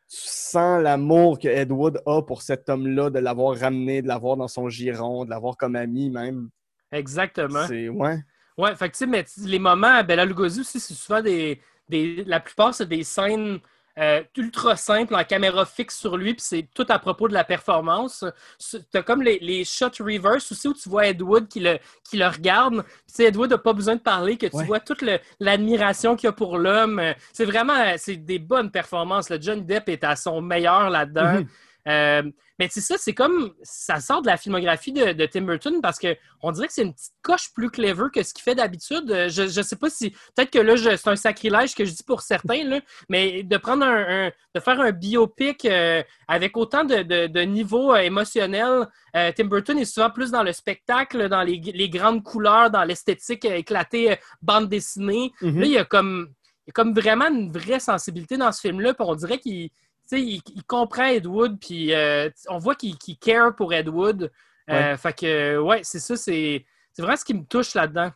[0.08, 4.68] sens l'amour que Edward a pour cet homme-là, de l'avoir ramené, de l'avoir dans son
[4.68, 6.48] giron, de l'avoir comme ami même.
[6.90, 7.66] Exactement.
[7.66, 8.18] C'est ouais.
[8.56, 12.24] Ouais, fait que, mais les moments à Bella Lugosi aussi, c'est souvent des, des.
[12.24, 13.60] La plupart, c'est des scènes
[13.98, 17.44] euh, ultra simple, en caméra fixe sur lui, puis c'est tout à propos de la
[17.44, 18.24] performance.
[18.70, 21.78] Tu as comme les, les, shots reverse aussi où tu vois Ed Wood qui le,
[22.08, 22.84] qui le regarde.
[23.12, 25.04] Puis Ed Wood n'a pas besoin de parler, que tu vois toute
[25.40, 27.02] l'admiration qu'il y a pour l'homme.
[27.32, 29.30] C'est vraiment c'est des bonnes performances.
[29.30, 31.40] Le John Depp est à son meilleur là-dedans.
[31.40, 31.46] Mm-hmm.
[31.88, 32.22] Euh,
[32.58, 36.50] mais c'est ça, c'est comme ça sort de la filmographie de, Tim Burton parce qu'on
[36.50, 39.10] dirait que c'est une petite coche plus clever que ce qu'il fait d'habitude.
[39.10, 40.11] Euh, je ne sais pas si.
[40.35, 43.85] Peut-être que là, c'est un sacrilège que je dis pour certains, là, mais de prendre
[43.85, 49.85] un, de faire un biopic euh, avec autant de, de, niveaux émotionnels, Tim Burton est
[49.85, 55.33] souvent plus dans le spectacle, dans les, grandes couleurs, dans l'esthétique éclatée, bande dessinée.
[55.42, 55.59] Mm-hmm.
[55.59, 56.28] Là, il y a comme.
[56.66, 59.70] Il y a comme vraiment une vraie sensibilité dans ce film-là, puis on dirait qu'il
[60.16, 64.31] il, comprend Ed Wood, puis euh, on voit qu'il care pour Ed Wood.
[64.71, 66.64] Euh, fait que, ouais, c'est ça, c'est
[66.99, 68.11] vraiment ce qui me touche là-dedans.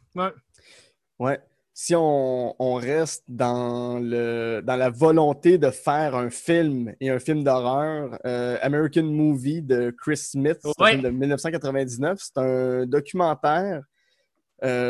[1.18, 1.40] Ouais.
[1.74, 7.42] Si on, reste dans, le, dans la volonté de faire un film et un film
[7.42, 13.82] d'horreur, euh, American Movie de Chris Smith, de 1999, c'est un documentaire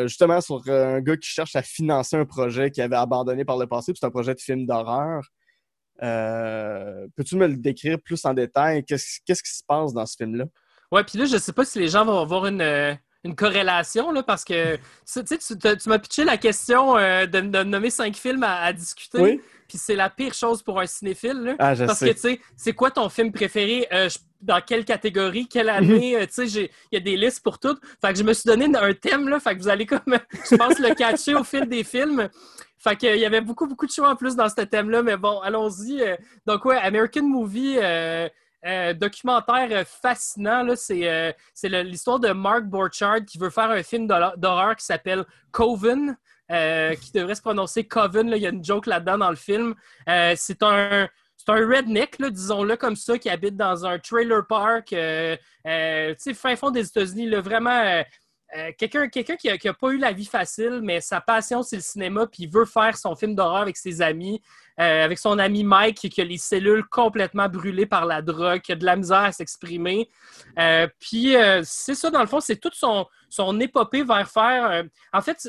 [0.05, 3.67] justement sur un gars qui cherche à financer un projet qu'il avait abandonné par le
[3.67, 3.93] passé.
[3.95, 5.23] C'est un projet de film d'horreur.
[6.02, 8.85] Euh, peux-tu me le décrire plus en détail?
[8.85, 10.44] Qu'est-ce, qui se passe dans ce film-là?
[10.90, 12.94] Ouais, puis là, je sais pas si les gens vont avoir une, euh,
[13.37, 18.72] corrélation, là, parce que tu, m'as pitché la question euh, de, nommer cinq films à,
[18.72, 19.40] discuter.
[19.72, 21.56] Puis c'est la pire chose pour un cinéphile.
[21.58, 23.88] Ah, parce que, tu sais, c'est quoi ton film préféré?
[24.42, 26.26] dans quelle catégorie, quelle année?
[26.26, 27.80] tu sais, il y a des listes pour toutes.
[28.04, 29.40] Fait que je me suis donné un thème, là.
[29.40, 30.02] Fait que vous allez comme,
[30.50, 32.28] je pense, le catcher au fil des films.
[32.76, 35.40] Fait qu'il y avait beaucoup, beaucoup de choix en plus dans ce thème-là, mais bon,
[35.40, 36.02] allons-y.
[36.02, 38.28] Euh, donc, ouais, American Movie, euh,
[38.66, 40.66] euh, documentaire fascinant.
[40.76, 46.16] C'est l'histoire de Mark Borchardt qui veut faire un film d'horreur qui s'appelle Coven.
[46.97, 48.29] Qui devrait se prononcer Coven.
[48.29, 49.75] Il y a une joke là-dedans dans le film.
[50.07, 56.35] c'est un, c'est un redneck, disons-le comme ça, qui habite dans un trailer park, sais,
[56.35, 58.03] fin fond des États-Unis, vraiment
[58.55, 62.27] euh, quelqu'un qui n'a pas eu la vie facile, mais sa passion, c'est le cinéma,
[62.27, 64.43] puis il veut faire son film d'horreur avec ses amis,
[64.80, 68.72] euh, avec son ami Mike, qui a les cellules complètement brûlées par la drogue, qui
[68.72, 70.08] a de la misère à s'exprimer.
[70.58, 74.85] Euh, puis c'est ça, dans le fond, c'est tout son, son épopée vers faire.
[75.12, 75.48] en fait,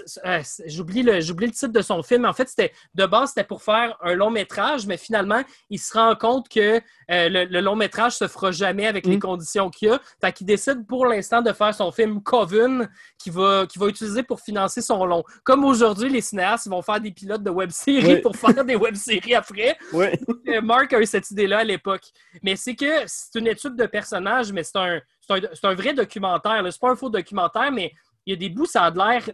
[0.65, 2.25] j'oublie le, le titre de son film.
[2.25, 5.93] En fait, c'était de base, c'était pour faire un long métrage, mais finalement, il se
[5.93, 9.21] rend compte que le, long métrage se fera jamais avec les mm.
[9.21, 9.99] conditions qu'il y a.
[10.21, 14.23] Fait qu'il décide pour l'instant de faire son film Coven, qui va, qui va utiliser
[14.23, 15.23] pour financer son long.
[15.43, 19.77] Comme aujourd'hui, les cinéastes vont faire des pilotes de web-séries pour faire des web-séries après.
[19.93, 22.03] Euh, Mark a eu cette idée-là à l'époque.
[22.41, 26.63] Mais c'est que c'est une étude de personnage, mais c'est un, un, vrai documentaire.
[26.71, 27.93] C'est pas un faux documentaire, mais
[28.25, 29.29] il y a des bouts, ça a l'air.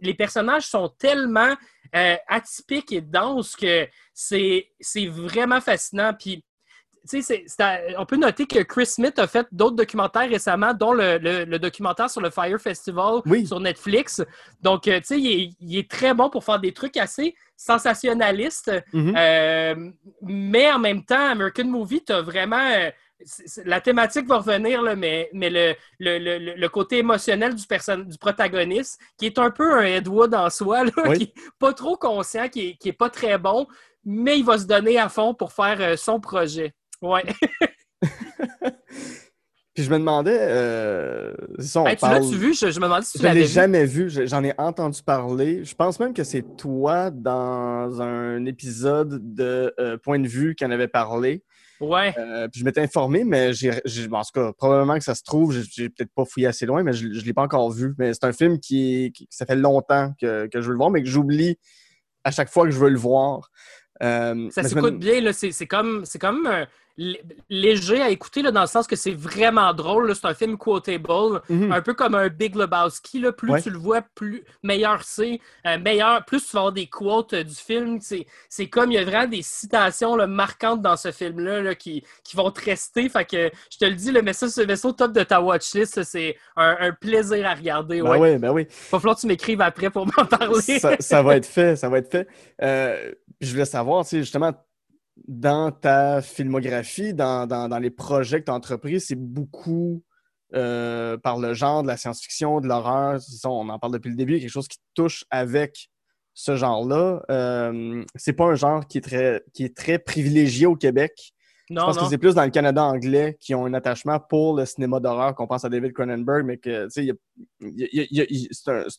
[0.00, 1.54] Les personnages sont tellement
[1.94, 4.66] euh, atypiques et denses que c'est
[5.06, 6.12] vraiment fascinant.
[6.18, 6.44] Puis
[7.98, 12.20] on peut noter que Chris Smith a fait d'autres documentaires récemment, dont le, documentaire sur
[12.20, 14.22] le Fire Festival sur Netflix.
[14.62, 18.72] Donc, euh, tu sais, il, est très bon pour faire des trucs assez sensationnalistes.
[18.92, 19.14] Mm-hmm.
[19.16, 19.90] Euh,
[20.22, 22.64] mais en même temps, American Movie, tu as vraiment.
[22.76, 22.90] Euh,
[23.64, 29.26] la thématique va revenir, là, mais, mais le, le, côté émotionnel du, du protagoniste, qui
[29.26, 32.88] est un peu un Edward en soi, qui n'est pas trop conscient, qui n'est qui
[32.90, 33.66] est pas très bon,
[34.04, 36.74] mais il va se donner à fond pour faire son projet.
[37.04, 37.22] Ouais.
[39.74, 42.54] Puis je me demandais, euh, tu l'as-tu vu?
[42.54, 43.46] Je, me demandais si tu l'avais vu.
[43.46, 44.08] Je l'ai jamais vu.
[44.08, 45.64] J'en ai entendu parler.
[45.64, 50.64] Je pense même que c'est toi dans un épisode de euh, Point de vue qui
[50.64, 51.42] en avait parlé.
[51.80, 52.14] Ouais.
[52.16, 55.52] Euh, puis je m'étais informé, mais j'ai, en tout cas, probablement que ça se trouve.
[55.52, 57.96] J'ai peut-être pas fouillé assez loin, mais je, ne l'ai pas encore vu.
[57.98, 61.02] Mais c'est un film qui, ça fait longtemps que, que, je veux le voir, mais
[61.02, 61.58] que j'oublie
[62.22, 63.50] à chaque fois que je veux le voir.
[64.02, 65.32] Euh, ça s'écoute bien, là.
[65.32, 66.48] C'est, comme, c'est comme
[66.96, 70.14] léger à écouter là, dans le sens que c'est vraiment drôle.
[70.14, 71.72] C'est un film quotable, mhm.
[71.72, 73.20] un peu comme un Big Lebowski.
[73.20, 73.32] Là.
[73.32, 75.40] Plus tu le vois, plus meilleur c'est.
[75.66, 77.98] Euh, meilleur, plus tu vas avoir des quotes euh, du film.
[78.00, 82.36] C'est comme il y a vraiment des citations là, marquantes dans ce film-là qui, qui,
[82.36, 83.08] vont te rester.
[83.08, 86.92] Fait que je te le dis, le message vaisseau top de ta watchlist, c'est un,
[86.92, 88.02] plaisir à regarder.
[88.02, 88.66] Ben oui, ben oui.
[88.90, 90.78] Va falloir que tu m'écrives après pour m'en parler.
[91.00, 92.28] Ça, va être fait, ça va être fait.
[92.62, 94.52] Euh, je voulais savoir, justement,
[95.28, 100.02] dans ta filmographie, dans, les projets que tu as entrepris, c'est beaucoup
[100.54, 103.20] euh, par le genre de la science-fiction, de l'horreur.
[103.44, 105.88] On en parle depuis le début, quelque chose qui touche avec
[106.34, 107.22] ce genre-là.
[107.30, 111.32] Euh, c'est pas un genre qui est très, qui est très privilégié au Québec.
[111.70, 114.54] Non, Je pense que c'est plus dans le Canada anglais qui ont un attachement pour
[114.54, 117.10] le cinéma d'horreur qu'on pense à David Cronenberg, mais que c'est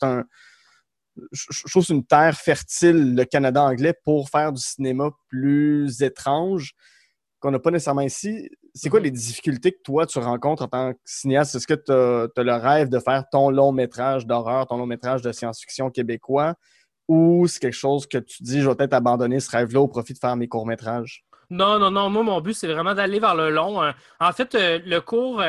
[0.01, 0.23] un,
[1.31, 6.73] je trouve c'est une terre fertile, le Canada anglais, pour faire du cinéma plus étrange
[7.39, 8.49] qu'on n'a pas nécessairement ici.
[8.73, 9.05] C'est quoi mhm.
[9.05, 11.55] les difficultés que toi, tu rencontres en tant que cinéaste?
[11.55, 15.21] Est-ce que tu as, le rêve de faire ton long métrage d'horreur, ton long métrage
[15.21, 16.55] de science-fiction québécois?
[17.07, 20.13] Ou c'est quelque chose que tu dis, je vais peut-être abandonner ce rêve-là au profit
[20.13, 21.23] de faire mes courts-métrages?
[21.51, 22.09] Non, non, non.
[22.09, 23.81] Moi, mon but, c'est vraiment d'aller vers le long.
[23.81, 23.93] Hein.
[24.19, 25.39] En fait, euh, le court,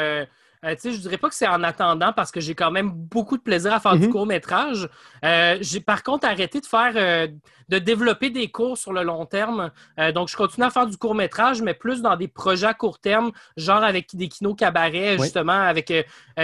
[0.66, 3.36] euh, je ne dirais pas que c'est en attendant parce que j'ai quand même beaucoup
[3.36, 4.12] de plaisir à faire du mhm.
[4.12, 4.88] court métrage.
[5.24, 7.28] Euh, j'ai par contre arrêté de faire, euh,
[7.68, 9.70] de développer des cours sur le long terme.
[10.14, 12.98] donc, je continue à faire du court métrage, mais plus dans des projets à court
[12.98, 15.92] terme, genre avec des kinos cabarets, justement, avec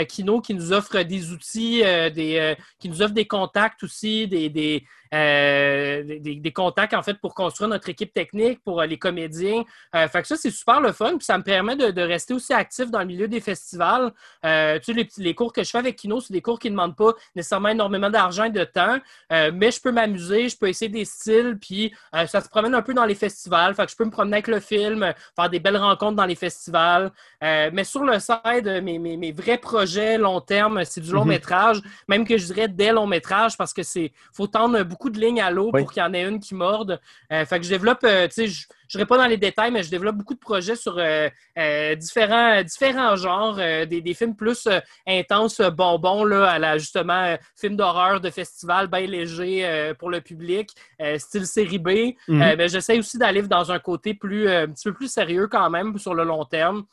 [0.08, 4.84] Kino qui nous offre des outils, des, qui nous offre des contacts aussi, des, des
[5.14, 9.62] euh, des, contacts en fait pour construire notre équipe technique, pour euh, les comédiens.
[9.94, 11.16] Euh, fait que ça, c'est super le fun.
[11.16, 14.12] Puis ça me permet de, rester aussi actif dans le milieu des festivals.
[14.42, 16.96] tu sais, les, cours que je fais avec Kino, c'est des cours qui ne demandent
[16.96, 18.98] pas nécessairement énormément d'argent et de temps,
[19.30, 21.94] mais je peux m'amuser, je peux essayer des styles, puis
[22.26, 23.74] ça se promène un peu dans les festivals.
[23.74, 26.34] Fait que je peux me promener avec le film, faire des belles rencontres dans les
[26.34, 27.12] festivals.
[27.40, 31.28] mais sur le side, mes, mes, vrais projets long terme, c'est du long mhm.
[31.28, 35.20] métrage, même que je dirais des longs métrages parce que c'est faut tendre beaucoup de
[35.20, 37.00] lignes à l'eau pour qu'il y en ait une qui morde.
[37.32, 39.70] Euh, fait que je développe, euh, tu sais, je ne serai pas dans les détails,
[39.70, 44.68] mais je développe beaucoup de projets sur euh, différents, différents genres, des, films plus
[45.06, 50.70] intenses, bonbons, là, à la, justement, film d'horreur, de festival, bien léger pour le public,
[51.16, 51.90] style série B.
[52.28, 55.96] Ben, j'essaie aussi d'aller dans un côté plus, un petit peu plus sérieux quand même
[55.98, 56.84] sur le long terme.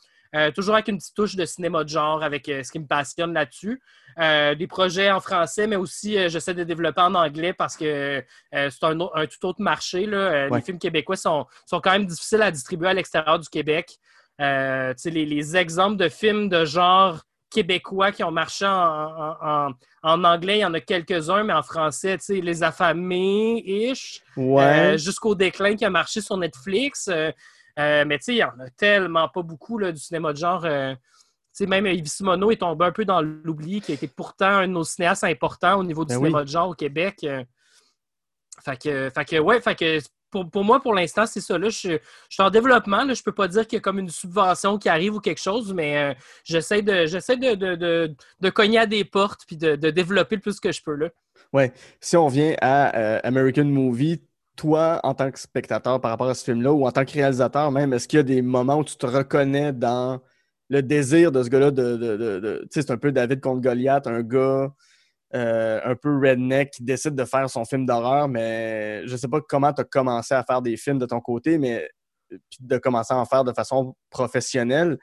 [0.54, 3.80] Toujours avec une petite touche de cinéma de genre, avec ce qui me passionne là-dessus.
[4.18, 8.22] Euh, des projets en français, mais aussi euh, j'essaie de développer en anglais parce que
[8.54, 10.06] euh, c'est un, tout autre marché.
[10.06, 13.96] Les films québécois sont, sont, quand même difficiles à distribuer à l'extérieur du Québec.
[14.38, 20.64] Les, les, exemples de films de genre québécois qui ont marché en, anglais, il y
[20.64, 24.22] en a quelques-uns, mais en français, Les Affamés-ish,
[24.96, 27.10] jusqu'au déclin qui a marché sur Netflix.
[27.76, 30.66] Mais il n'y en a tellement pas beaucoup là, du cinéma de genre
[31.66, 34.72] même Yves Simoneau est tombé un peu dans l'oubli, qui a été pourtant un de
[34.72, 37.18] nos cinéastes importants au niveau du ben cinéma de genre au Québec.
[37.24, 37.44] Euh.
[38.62, 39.98] Fait que, ouais, fait que
[40.30, 41.58] pour, moi, pour l'instant, c'est ça.
[41.58, 43.00] Là, je, suis en développement.
[43.02, 45.40] je ne peux pas dire qu'il y a comme une subvention qui arrive ou quelque
[45.40, 48.14] chose, mais euh, j'essaie de, j'essaie de,
[48.50, 50.94] cogner à des portes puis de, développer le plus que je peux.
[50.94, 51.08] Là.
[51.52, 51.72] Ouais.
[52.00, 54.22] Si on vient à euh, American Movie,
[54.60, 57.72] toi, en tant que spectateur par rapport à ce film-là, ou en tant que réalisateur
[57.72, 60.20] même, est-ce qu'il y a des moments où tu te reconnais dans
[60.68, 62.60] le désir de ce gars-là de.
[62.64, 64.70] tu sais, c'est un peu David contre Goliath, un gars
[65.34, 69.40] euh, un peu redneck qui décide de faire son film d'horreur, mais je sais pas
[69.40, 71.88] comment tu as commencé à faire des films de ton côté, mais
[72.60, 74.98] de commencer à en faire de façon professionnelle.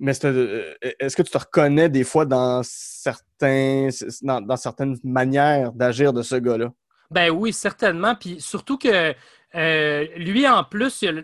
[0.00, 3.88] Mais euh, est-ce que tu te reconnais des fois dans, certains,
[4.22, 6.72] dans, certaines manières d'agir de ce gars-là?
[7.12, 8.14] Ben oui, certainement.
[8.14, 9.14] Puis surtout que
[9.54, 11.22] euh, lui, en plus, il a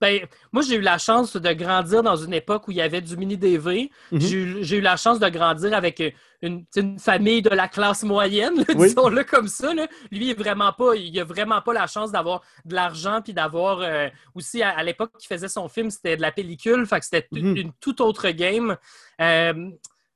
[0.00, 3.00] ben, moi, j'ai eu la chance de grandir dans une époque où il y avait
[3.00, 3.90] du mini-DV.
[4.10, 4.20] Mhm.
[4.20, 6.02] J'ai eu la chance de grandir avec
[6.42, 6.64] une,
[6.98, 9.72] famille de la classe moyenne, disons-le comme ça.
[9.72, 13.32] Lui, il est vraiment pas, il a vraiment pas la chance d'avoir de l'argent puis
[13.32, 17.04] d'avoir euh, aussi à, l'époque qu'il faisait son film, c'était de la pellicule, fait que
[17.06, 17.56] c'était Mhm.
[17.56, 18.76] une toute autre game.
[19.20, 19.70] Euh,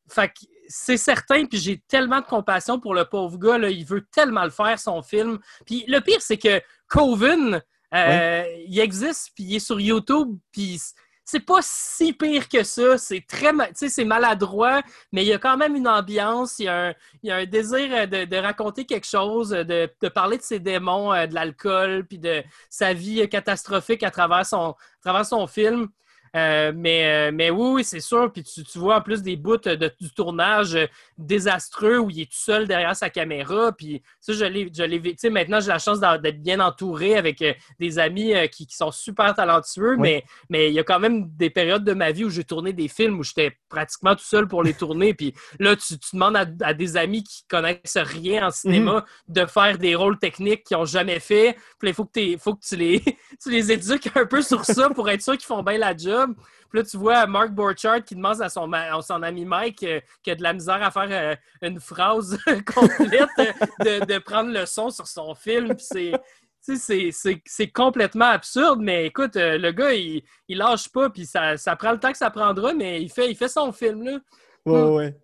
[0.08, 4.06] fait que c'est certain, puis j'ai tellement de compassion pour le pauvre gars, il veut
[4.12, 5.38] tellement le faire, son film.
[5.66, 7.62] Puis le pire, c'est que Coven,
[7.94, 10.78] euh, il existe, puis il est sur YouTube, puis
[11.24, 12.96] c'est pas si pire que ça.
[12.98, 13.52] C'est très,
[14.04, 16.58] maladroit, mais il y a quand même une ambiance.
[16.58, 16.94] Il y a
[17.36, 22.06] un, désir euh, de, raconter quelque chose, de, parler de ses démons, euh, de l'alcool,
[22.06, 25.88] puis de sa vie catastrophique à travers son film.
[26.36, 28.30] Euh, mais, euh, mais oui, oui, c'est sûr.
[28.32, 30.78] Puis tu, tu vois en plus des bouts de- du tournage
[31.16, 33.72] désastreux où il est tout seul derrière sa caméra.
[33.72, 34.70] Puis ça, je l'ai,
[35.16, 38.90] sais, maintenant, j'ai la chance d'être bien entouré avec euh, des amis qui, qui sont
[38.90, 39.94] super talentueux.
[39.94, 40.00] Oui.
[40.00, 42.72] Mais, mais il y a quand même des périodes de ma vie où j'ai tourné
[42.72, 45.14] des films où j'étais pratiquement tout seul pour les tourner.
[45.14, 49.44] Puis là, tu, tu demandes à, à des amis qui connaissent rien en cinéma de
[49.46, 51.56] faire des rôles techniques qu'ils n'ont jamais fait.
[51.78, 53.00] Puis il faut que, faut que tu, les,
[53.42, 56.17] tu les éduques un peu sur ça pour être sûr qu'ils font bien la job.
[56.26, 59.82] Puis là, tu vois Mark Borchardt qui demande à son, ma- à son ami Mike
[59.84, 61.34] euh, qui a de la misère à faire euh,
[61.66, 62.38] une phrase
[62.74, 63.52] complète euh,
[64.00, 65.74] de, de prendre le son sur son film.
[65.78, 66.12] C'est.
[66.60, 71.92] C'est, complètement absurde, mais écoute, le gars, il, il lâche pas, puis ça, ça prend
[71.92, 74.18] le temps que ça prendra, mais il fait, il fait son film, là.
[74.66, 74.90] Ouais, Hmm.
[74.94, 75.16] ouais.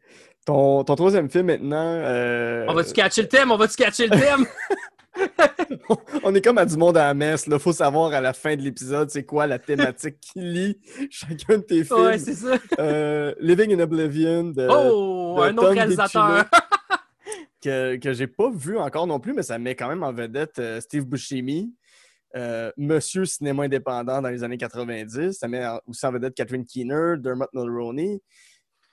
[0.46, 1.84] Ton, ton troisième film maintenant.
[2.02, 3.50] euh, On va-tu catcher le thème?
[3.50, 4.46] On va-tu catcher le thème?
[6.22, 7.46] On est comme à du monde à la messe.
[7.46, 11.58] Il faut savoir à la fin de l'épisode c'est quoi la thématique qui lie chacun
[11.58, 12.00] de tes films.
[12.00, 12.56] ouais, c'est ça.
[12.78, 16.44] Euh, Living in Oblivion de, Oh, de un autre Tom réalisateur.
[17.62, 20.58] que, que j'ai pas vu encore non plus, mais ça met quand même en vedette
[20.58, 21.74] euh, Steve Buscemi,
[22.36, 25.32] euh, monsieur cinéma indépendant dans les années 90.
[25.32, 28.20] Ça met aussi en vedette Catherine Keener, Dermot Mulroney.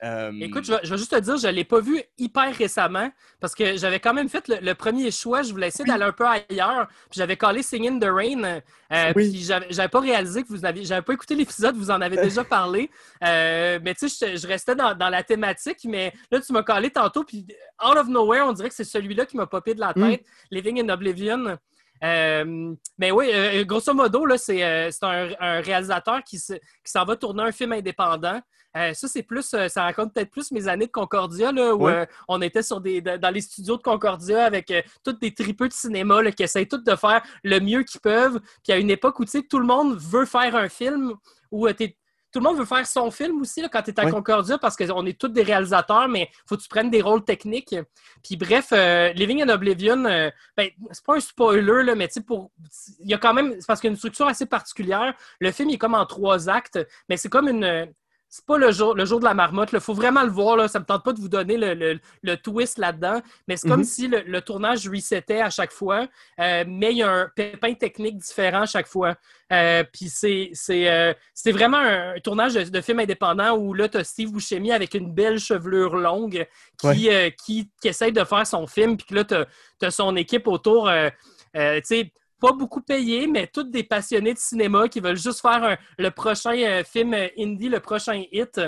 [0.04, 2.56] Euh, Écoute, je vais, je vais juste te dire, je ne l'ai pas vu hyper
[2.56, 5.44] récemment parce que j'avais quand même fait le, le premier choix.
[5.44, 6.88] Je voulais essayer d'aller un peu ailleurs.
[6.88, 8.62] Puis j'avais collé Sing in the Rain.
[8.92, 9.30] euh, Oui.
[9.32, 10.86] Puis j'avais pas réalisé que vous aviez.
[10.86, 12.90] J'avais pas écouté l'épisode, vous en avez déjà parlé.
[13.24, 15.80] Euh, mais tu sais, je, je restais dans, dans la thématique.
[15.86, 17.24] Mais là, tu m'as collé tantôt.
[17.24, 17.46] Puis
[17.88, 20.10] out of nowhere, on dirait que c'est celui-là qui m'a popé de la Mm.
[20.12, 20.26] tête.
[20.50, 21.58] Living in Oblivion.
[22.04, 26.54] Euh, mais oui, euh, grosso modo, là, c'est euh, c'est un, un réalisateur qui se-
[26.54, 28.42] qui s'en va tourner un film indépendant.
[28.78, 31.88] Euh, ça, c'est plus, euh, ça raconte peut-être plus mes années de Concordia, là, où
[32.30, 35.74] on était sur des, de- dans les studios de Concordia avec tous des tripeux de
[35.74, 38.40] cinéma là, qui essayent tous de faire le mieux qu'ils peuvent.
[38.64, 41.14] Puis à une époque où tu sais, tout le monde veut faire un film,
[41.52, 41.98] où t'es-
[42.32, 44.10] tout le monde veut faire son film aussi là, quand tu es à.
[44.10, 47.76] Concordia parce qu'on est tous des réalisateurs, mais faut que tu prennes des rôles techniques.
[48.24, 52.16] Puis bref, euh, Living in Oblivion, euh, ben, c'est pas un spoiler, là, mais tu
[52.16, 52.52] sais, pour.
[53.00, 53.56] Il y a quand même.
[53.60, 55.14] C'est parce qu'il y a une structure assez particulière.
[55.40, 57.92] Le film il est comme en trois actes, mais c'est comme une.
[58.34, 59.72] C'est pas le jour, le jour de la marmotte.
[59.74, 60.56] Il faut vraiment le voir.
[60.56, 60.70] Là.
[60.70, 63.22] Ça me tente pas de vous donner le, le- le twist là-dedans.
[63.50, 63.86] Mais c'est comme Mhm.
[63.86, 66.08] si le, le tournage resetait à chaque fois.
[66.40, 69.16] euh, mais il y a un pépin technique différent à chaque fois.
[69.52, 70.54] Euh, Puis c'est
[70.90, 74.32] euh, c'est vraiment un, un tournage de, de film indépendant où là, tu as Steve
[74.32, 76.48] Buscemi avec une belle chevelure longue
[76.80, 78.96] qui, euh, qui, qui essaye de faire son film.
[78.96, 80.88] Puis que là, tu as, son équipe autour.
[80.88, 81.10] euh,
[81.54, 85.64] tu sais, pas beaucoup payés, mais tous des passionnés de cinéma qui veulent juste faire
[85.64, 88.60] un- le prochain euh, film euh, indie, le prochain hit.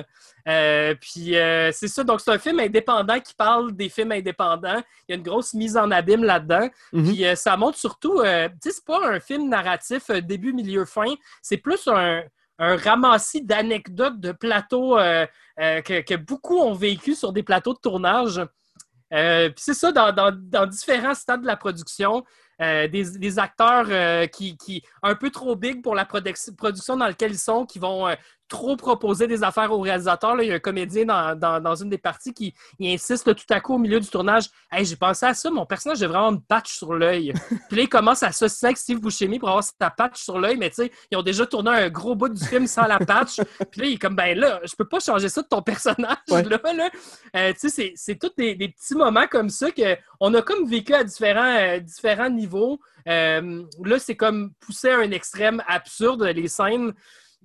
[0.47, 4.81] Euh, puis euh, c'est ça, donc c'est un film indépendant qui parle des films indépendants.
[5.07, 6.69] Il y a une grosse mise en abîme là-dedans.
[6.93, 7.03] Mhm.
[7.03, 8.21] Puis ça montre surtout,
[8.61, 11.13] tu c'est pas un film narratif début, milieu, fin.
[11.41, 12.21] C'est plus un,
[12.59, 14.97] un ramassis d'anecdotes de plateaux
[15.57, 18.41] que, que beaucoup ont vécu sur des plateaux de tournage.
[19.13, 22.23] Euh, puis c'est ça, dans, dans- dans différents stades de la production,
[22.61, 27.07] euh, des, acteurs euh, qui, qui un peu trop big pour la produc- production dans
[27.07, 28.15] laquelle ils sont, qui vont euh,
[28.53, 30.35] trop proposer des affaires au réalisateur.
[30.35, 33.25] Là, il y a un comédien dans, dans- dans une des parties qui il insiste
[33.27, 36.03] là, tout à coup au milieu du tournage Hey, j'ai pensé à ça, mon personnage
[36.03, 37.33] a vraiment une patch sur l'œil.
[37.67, 40.57] Puis là, il commence à s'associer avec Steve Buscemi pour avoir sa patch sur l'œil,
[40.57, 43.37] mais tu sais, ils ont déjà tourné un gros bout du film sans la patch.
[43.71, 46.17] Puis là, il est comme ben là, je peux pas changer ça de ton personnage.
[46.29, 46.43] Ouais.
[46.43, 46.89] Là, là.
[47.35, 50.93] Euh, tu sais, c'est- tous des, des petits moments comme ça qu'on a comme vécu
[50.93, 52.79] à différents, euh, différents niveaux.
[53.09, 56.93] Euh, là, c'est comme poussé à un extrême absurde, les scènes.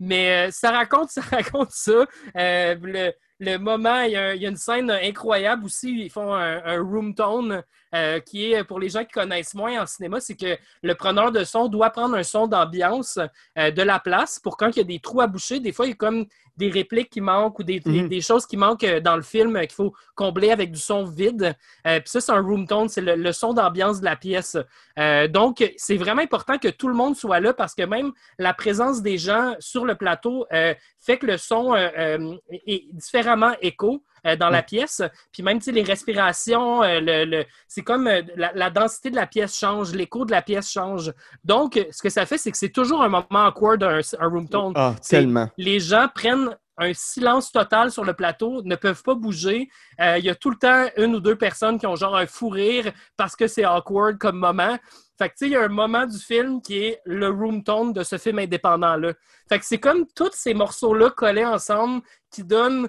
[0.00, 2.06] Mais euh, ça raconte, ça raconte ça.
[2.36, 5.90] Euh, le, le moment, il y, a, une scène incroyable aussi.
[5.90, 7.62] Ils font un, room tone
[7.94, 11.30] euh, qui est, pour les gens qui connaissent moins en cinéma, c'est que le preneur
[11.30, 13.18] de son doit prendre un son d'ambiance
[13.56, 15.60] de la place pour quand il y a des trous à boucher.
[15.60, 16.26] Des fois, il y comme
[16.58, 18.08] des répliques qui manquent ou des, des- Mhm.
[18.08, 21.04] des choses qui manquent euh, dans le film euh, qu'il faut combler avec du son
[21.04, 21.54] vide.
[21.86, 24.56] Euh, Puis ça, c'est un room tone, c'est le, le son d'ambiance de la pièce.
[24.98, 28.52] Euh, donc, c'est vraiment important que tout le monde soit là parce que même la
[28.52, 34.36] présence des gens sur le plateau euh, fait que le son est différemment écho euh,
[34.36, 35.02] dans la pièce.
[35.32, 39.10] Puis même, tu sais, les respirations, euh, le, le- c'est comme euh, la, la densité
[39.10, 41.12] de la pièce change, l'écho de la pièce change.
[41.44, 44.48] Donc, ce que ça fait, c'est que c'est toujours un moment awkward, un, un room
[44.48, 44.72] tone.
[44.76, 45.48] Ah, tellement.
[45.56, 49.68] Les gens prennent un silence total sur le plateau, ne peuvent pas bouger.
[49.98, 52.50] Il y a tout le temps une ou deux personnes qui ont genre un fou
[52.50, 54.78] rire parce que c'est awkward comme moment.
[55.18, 57.64] Fait que, tu sais, il y a un moment du film qui est le room
[57.64, 59.14] tone de ce film indépendant-là.
[59.48, 62.88] Fait que c'est comme tous ces morceaux-là collés ensemble qui donnent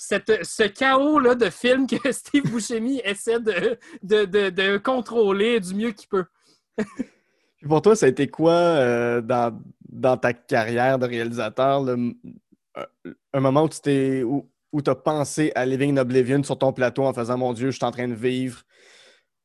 [0.00, 5.74] cette, ce chaos-là de film que Steve Buscemi essaie de, de, de- de contrôler du
[5.74, 6.24] mieux qu'il peut.
[7.66, 12.14] Pour toi, ça a été quoi euh, dans, dans ta carrière de réalisateur, le-
[13.32, 16.56] un, moment où tu t'es où, où tu as pensé à Living in Oblivion sur
[16.56, 18.62] ton plateau en faisant Mon Dieu, je suis en train de vivre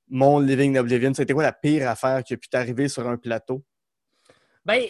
[0.08, 1.12] mon Living in Oblivion.
[1.16, 3.64] C'était quoi la pire affaire qui a pu t'arriver sur un plateau?
[4.64, 4.84] Ben,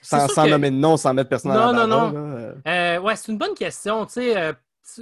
[0.00, 2.12] Sans, sûr sans que- nommer de nom, sans mettre personne Non, dans la non, barre,
[2.12, 2.54] là, euh.
[2.68, 4.06] Euh, ouais, c'est une bonne question.
[4.06, 4.52] Tu sais, euh,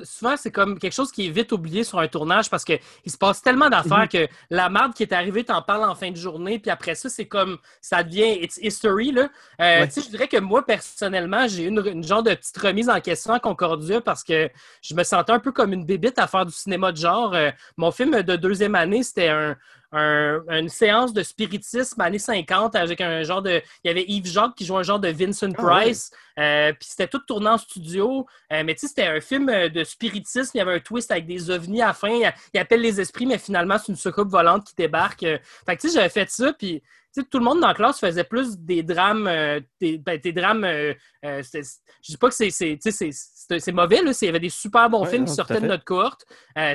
[0.05, 3.17] souvent, c'est comme quelque chose qui est vite oublié sur un tournage parce qu'il se
[3.17, 4.09] passe tellement d'affaires Mhm.
[4.09, 7.09] que la marde qui est arrivée, t'en parles en fin de journée, puis après ça,
[7.09, 9.13] c'est comme ça devient it's history.
[9.13, 9.29] Là.
[9.61, 9.89] Euh, Ouais.
[9.95, 13.33] Je dirais que moi, personnellement, j'ai eu une, une genre de petite remise en question
[13.33, 14.49] à Concordia parce que
[14.83, 17.35] je me sentais un peu comme une bébite à faire du cinéma de genre.
[17.35, 19.57] Euh, mon film de deuxième année, c'était un,
[19.93, 23.63] un- une séance de spiritisme années 50 avec un genre de.
[23.85, 26.11] Il y avait Yves Jacques qui jouait un genre de Vincent Ah, Price.
[26.39, 28.27] Euh, puis c'était tout tourné en studio.
[28.53, 30.51] Euh, mais tu sais, c'était un film euh, de spiritisme.
[30.55, 32.09] Il y avait un twist avec des ovnis à la fin.
[32.09, 35.21] Il, il appelle les esprits, mais finalement, c'est une soucoupe volante qui débarque.
[35.21, 36.53] Fait que tu sais, j'avais fait ça.
[36.53, 36.81] Puis
[37.15, 39.27] tu sais, tout le monde dans la classe faisait plus des drames.
[39.27, 40.65] euh, des, ben, des drames.
[40.65, 40.93] euh,
[41.25, 41.61] euh, je
[42.13, 44.03] dis pas que c'est c'est- tu sais, c'est- c'est- c'est mauvais.
[44.03, 44.13] Là.
[44.21, 46.27] Il y avait des super bons Ouais, films non, qui sortaient de notre cohorte.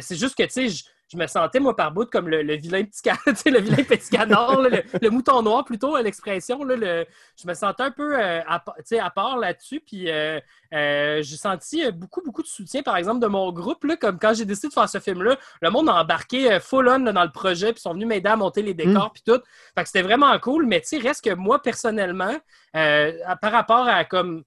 [0.01, 2.55] C'est juste que, tu sais, je, je me sentais, moi, par bout, comme le, le
[2.55, 6.63] vilain petit canard, le vilain petit canard, là, le, le mouton noir, plutôt, l'expression.
[6.63, 7.05] le-
[7.41, 8.63] Je me sentais un peu euh, à,
[9.01, 9.79] à part là-dessus.
[9.85, 10.39] Puis euh,
[10.73, 13.83] euh, j'ai senti beaucoup, beaucoup de soutien, par exemple, de mon groupe.
[13.83, 16.97] Là, comme quand j'ai décidé de faire ce film-là, le monde a embarqué full on
[16.97, 19.39] là, dans le projet, puis sont venus m'aider à monter les décors, puis tout.
[19.75, 20.65] Fait que c'était vraiment cool.
[20.65, 22.35] Mais, tu sais, reste que moi, personnellement,
[22.73, 24.43] par rapport à comme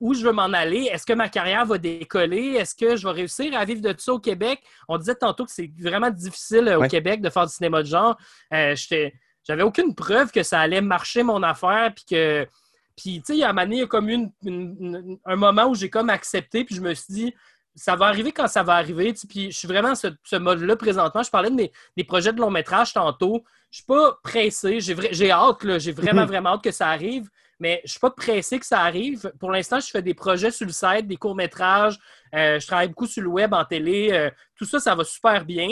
[0.00, 0.88] où je veux m'en aller?
[0.92, 2.54] Est-ce que ma carrière va décoller?
[2.54, 4.62] Est-ce que je vais réussir à vivre de ça au Québec?
[4.88, 6.88] On disait tantôt que c'est vraiment difficile euh, au Ouais.
[6.88, 8.16] Québec de faire du cinéma de genre.
[8.54, 8.74] Euh,
[9.46, 12.46] J'avais aucune preuve que ça allait marcher mon affaire, puis que.
[12.96, 15.36] Puis, tu sais, à un moment donné, il y a comme une- une- une- un
[15.36, 17.34] moment où j'ai comme accepté, puis je me suis dit,
[17.74, 19.14] ça va arriver quand ça va arriver.
[19.28, 21.22] Puis, je suis vraiment ce, ce mode-là présentement.
[21.22, 23.42] Je parlais de mes, des projets de long métrage tantôt.
[23.70, 24.80] Je suis pas pressé.
[24.80, 25.78] J'ai hâte, là.
[25.78, 26.28] J'ai vraiment, Mhm.
[26.28, 29.30] vraiment hâte que ça arrive mais je suis pas pressé que ça arrive.
[29.38, 31.98] Pour l'instant, je fais des projets sur le site, des courts-métrages.
[32.34, 34.08] Euh, je travaille beaucoup sur le web, en télé.
[34.12, 35.68] Euh, tout ça, ça va super bien.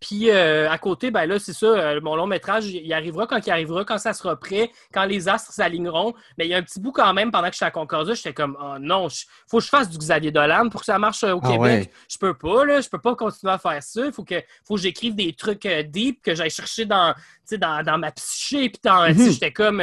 [0.00, 3.50] Puis euh, à côté, ben là, c'est ça, mon long métrage, il arrivera quand il
[3.50, 6.12] arrivera, quand ça sera prêt, quand les astres s'aligneront.
[6.36, 8.34] Mais il y a un petit bout quand même, pendant que j'étais à Concordia, j'étais
[8.34, 11.22] comme oh non, il faut que je fasse du Xavier Dolan pour que ça marche
[11.22, 11.60] au Ah Québec.
[11.60, 11.90] ouais.
[12.10, 14.06] Je peux pas, là, je peux pas continuer à faire ça.
[14.06, 17.14] Il faut que, faut que j'écrive des trucs deep, que j'aille chercher dans,
[17.52, 18.70] dans, dans ma psyché.
[18.70, 19.30] Puis sais, Mhm.
[19.30, 19.82] j'étais comme.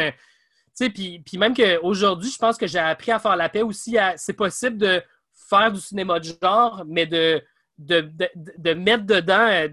[0.86, 3.98] Sais, puis, puis même qu'aujourd'hui, je pense que j'ai appris à faire la paix aussi.
[3.98, 5.02] à- C'est possible de
[5.50, 7.42] faire du cinéma de genre, mais de,
[7.78, 9.68] de, de, de mettre dedans euh,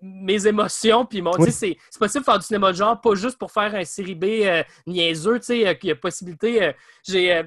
[0.00, 1.04] mes émotions.
[1.04, 1.50] Puis mon, Oui.
[1.52, 4.14] c'est, c'est possible de faire du cinéma de genre, pas juste pour faire un série
[4.14, 5.38] B euh, niaiseux.
[5.40, 6.62] Tu sais, euh, qu'il y a possibilité.
[6.62, 6.72] euh,
[7.06, 7.42] j'ai.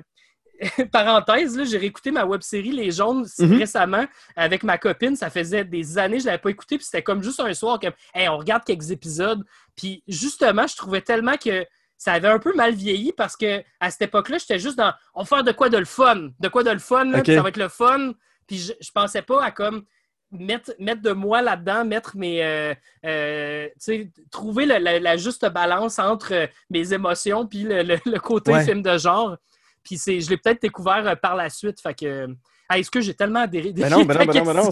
[0.92, 3.58] parenthèse, là, j'ai réécouté ma web série Les Jaunes Mhm.
[3.58, 5.16] récemment avec ma copine.
[5.16, 6.78] Ça faisait des années que je l'avais pas écouté.
[6.78, 9.44] Puis c'était comme juste un soir, comme, hey, on regarde quelques épisodes.
[9.76, 11.66] Puis justement, je trouvais tellement que
[12.04, 15.22] ça avait un peu mal vieilli parce que à cette époque-là, j'étais juste dans on
[15.22, 16.30] va faire de quoi de le fun.
[16.40, 18.14] De quoi de le fun, là, puis ça va être le fun.
[18.48, 19.84] Puis je, je pensais pas à comme
[20.32, 22.44] mettre, mettre de moi là-dedans, mettre mes.
[22.44, 22.74] euh,
[23.06, 27.84] euh, tu sais, trouver le- la, la juste balance entre euh, mes émotions puis le,
[27.84, 28.66] le- le côté Ouais.
[28.66, 29.38] film de genre.
[29.84, 31.80] Puis c'est, je l'ai peut-être découvert euh, par la suite.
[31.82, 32.28] Fait que.
[32.72, 34.70] Euh, est-ce que j'ai tellement adhéré Ben non, non, non, non,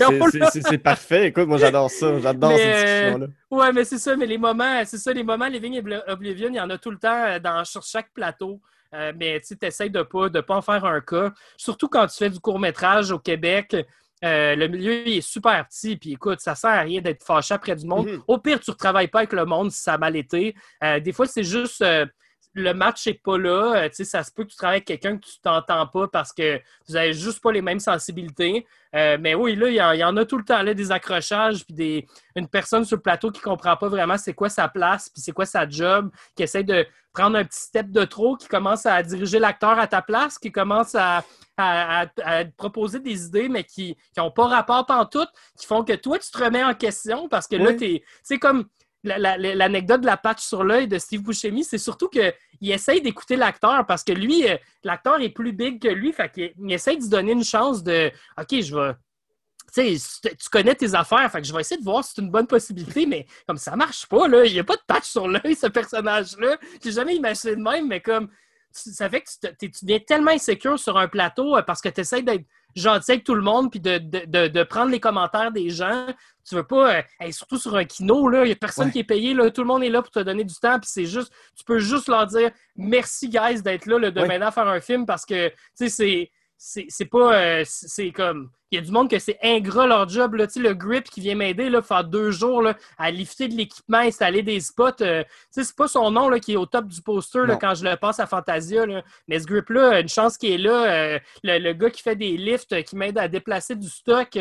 [0.51, 1.27] c'est- parfait.
[1.27, 2.19] Écoute, moi j'adore ça.
[2.19, 3.27] J'adore cette euh, discussion-là.
[3.51, 6.55] Ouais, mais c'est ça, mais les moments, c'est ça, les moments Living Obli- Oblivion, il
[6.55, 8.59] y en a tout le temps euh, dans, sur chaque plateau.
[8.95, 11.31] Euh, mais tu essaies de pas, de pas en faire un cas.
[11.57, 13.75] Surtout quand tu fais du court-métrage au Québec.
[14.25, 17.53] euh, le milieu il est super petit, puis écoute, ça sert à rien d'être fâché
[17.53, 18.07] après du monde.
[18.07, 18.23] Mhm.
[18.27, 20.55] Au pire, tu ne retravailles pas avec le monde si ça a mal été.
[20.83, 21.81] Euh, des fois, c'est juste.
[22.53, 23.83] Le match n'est pas là.
[23.83, 26.59] Euh, ça se peut que tu travailles avec quelqu'un que tu t'entends pas parce que
[26.87, 28.65] vous n'avez juste pas les mêmes sensibilités.
[28.95, 31.75] Euh, mais oui, là, il y, en a tout le temps là, des accrochages, puis
[31.75, 35.09] des, une personne sur le plateau qui ne comprend pas vraiment c'est quoi sa place,
[35.09, 38.47] puis c'est quoi sa job, qui essaie de prendre un petit step de trop, qui
[38.47, 41.23] commence à diriger l'acteur à ta place, qui commence à,
[41.57, 42.05] à,
[42.57, 46.31] proposer des idées, mais qui n'ont pas rapport en tout, qui font que toi, tu
[46.31, 47.71] te remets en question parce que là,
[48.23, 48.65] c'est comme
[49.03, 53.85] l'anecdote de la patch sur l'œil de Steve Buscemi, c'est surtout qu'il essaye d'écouter l'acteur
[53.85, 57.31] parce que lui, euh, l'acteur est plus big que lui, fait essaye de se donner
[57.31, 58.93] une chance de OK, je vais.
[59.71, 62.21] Tu sais, tu connais tes affaires, fait que je vais essayer de voir si c'est
[62.21, 65.05] une bonne possibilité, mais comme ça marche pas, là, il n'y a pas de patch
[65.05, 66.57] sur l'œil, ce personnage-là.
[66.83, 68.29] J'ai jamais imaginé de même, mais comme
[68.71, 69.29] ça fait que
[69.59, 72.45] tu, tu deviens tellement insécure sur un plateau euh, parce que tu essaies d'être
[72.75, 76.07] gentil avec tout le monde puis de, prendre les commentaires des gens.
[76.47, 79.33] Tu veux pas, euh, surtout sur un kino, il n'y a personne qui est payé,
[79.33, 81.63] là, tout le monde est là pour te donner du temps, puis c'est juste, tu
[81.63, 85.25] peux juste leur dire merci, guys, d'être là, le de maintenant faire un film parce
[85.25, 89.39] que, tu sais, c'est pas, euh, c'est comme, il y a du monde que c'est
[89.41, 90.35] ingrat leur job.
[90.35, 90.45] Là.
[90.55, 94.43] Le grip qui vient m'aider là, faire deux jours là, à lifter de l'équipement, installer
[94.43, 95.01] des spots.
[95.01, 97.83] Euh, c'est pas son nom là, qui est au top du poster là, quand je
[97.83, 98.85] le passe à Fantasia.
[98.85, 99.03] Là.
[99.27, 100.85] Mais ce grip-là, une chance qu'il est là.
[100.85, 104.37] Euh, le, gars qui fait des lifts, euh, qui m'aide à déplacer du stock,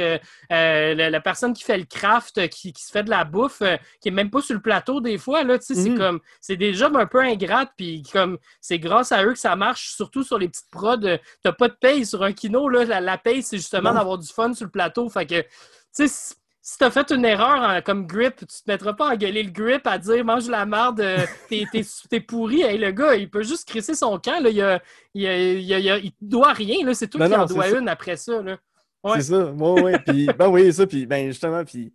[0.50, 3.62] la, personne qui fait le craft, qui, se fait de la bouffe,
[4.00, 5.42] qui est même pas sur le plateau des fois.
[5.42, 5.98] Là, C'est mm.
[5.98, 7.72] comme c'est des jobs un peu ingrates.
[7.76, 10.96] Puis comme c'est grâce à eux que ça marche, surtout sur les petites prods.
[11.42, 12.68] T'as pas de paye sur un kino.
[12.68, 15.08] Là, la, la paye, c'est justement d'avoir du fun sur le plateau.
[15.08, 18.92] Fait que, tu sais, si t'as fait une erreur hein, comme grip, tu te mettras
[18.92, 21.24] pas à gueuler le grip à dire mange la merde, euh,
[22.10, 22.60] t'es pourri.
[22.60, 24.38] Hey, le gars, il peut juste crisser son camp.
[24.42, 24.50] Là.
[24.50, 24.82] Il, a,
[25.14, 25.70] il,
[26.04, 26.92] il, doit rien.
[26.92, 28.42] C'est tout qui en doit une après ça.
[29.14, 29.46] C'est ça.
[29.52, 29.98] Ouais, ouais.
[30.00, 30.86] puis, ben oui, ça.
[30.86, 31.90] Puis, ben justement, puis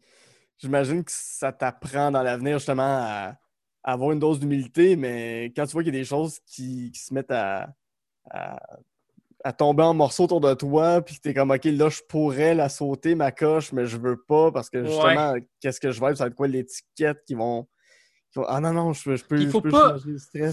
[0.58, 3.36] j'imagine que ça t'apprend dans l'avenir justement à,
[3.84, 7.14] avoir une dose d'humilité, mais quand tu vois qu'il y a des choses qui, se
[7.14, 7.68] mettent à
[8.32, 8.58] à
[9.52, 13.16] tomber en morceaux autour de toi, puis t'es comme, OK, là, je pourrais la sauter,
[13.16, 16.28] ma coche, mais je veux pas, parce que justement, qu'est-ce que je vais, ça va
[16.30, 17.68] être quoi l'étiquette qui vont
[18.48, 19.96] ah non, non, je, je peux, il faut pas,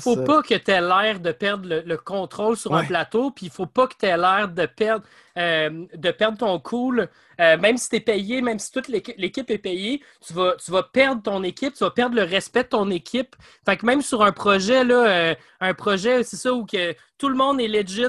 [0.00, 0.24] faut euh.
[0.24, 3.66] pas que tu aies l'air de perdre le, contrôle sur un plateau, puis il faut
[3.66, 5.04] pas que tu aies l'air de perdre,
[5.38, 7.08] euh, de perdre ton cool.
[7.40, 10.70] Euh, même si tu es payé, même si toute l'équipe est payée, tu vas, tu
[10.70, 13.34] vas perdre ton équipe, tu vas perdre le respect de ton équipe.
[13.64, 17.36] Fait que même sur un projet, là, un projet, c'est ça, où que tout le
[17.36, 18.08] monde est legit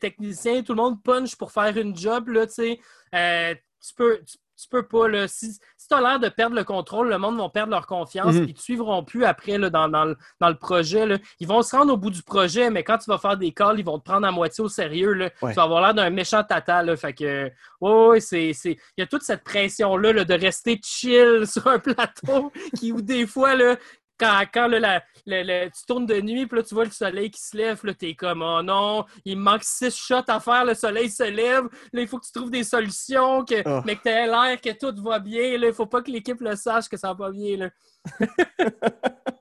[0.00, 2.80] technicien, tout le monde punch pour faire une job, là, tu sais.
[3.12, 4.38] tu peux, tu
[4.68, 5.08] peux pas.
[5.08, 7.86] Là, si si tu as l'air de perdre le contrôle, le monde va perdre leur
[7.86, 11.06] confiance, et ils ne te suivront plus après là, dans, dans, le, dans, le, projet.
[11.06, 11.16] Là.
[11.40, 13.78] Ils vont se rendre au bout du projet, mais quand tu vas faire des calls,
[13.78, 15.14] ils vont te prendre à moitié au sérieux.
[15.14, 15.30] Là.
[15.30, 16.82] Tu vas avoir l'air d'un méchant tata.
[16.82, 16.96] Là.
[16.98, 17.50] Fait que,
[17.80, 22.52] ouais, c'est, il y a toute cette pression-là là, de rester chill sur un plateau
[22.76, 23.76] qui, ou des fois, là,
[24.20, 27.56] quand, quand là, tu tournes de nuit, puis là, tu vois le soleil qui se
[27.56, 31.10] lève, là, t'es comme, oh non, il me manque six shots à faire, le soleil
[31.10, 33.82] se lève, là, il faut que tu trouves des solutions, que, oh.
[33.86, 36.54] mais que t'aies l'air que tout va bien, là, il faut pas que l'équipe le
[36.54, 37.70] sache que ça va pas bien, là.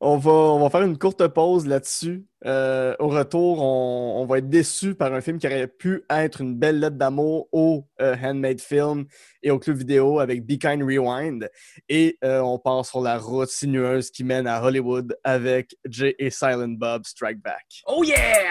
[0.00, 2.26] on, va, faire une courte pause là-dessus.
[2.44, 6.54] Euh, au retour, on, va être déçu par un film qui aurait pu être une
[6.54, 9.06] belle lettre d'amour au euh, Handmade Film
[9.42, 11.48] et au club vidéo avec Be Kind Rewind.
[11.88, 16.30] Et euh, on part sur la route sinueuse qui mène à Hollywood avec Jay et
[16.30, 17.82] Silent Bob Strike Back.
[17.86, 18.50] Oh yeah!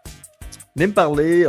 [0.75, 1.45] Venez me parler,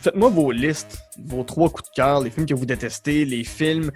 [0.00, 3.90] faites-moi vos listes, vos trois coups de cœur, les films que vous détestez, les films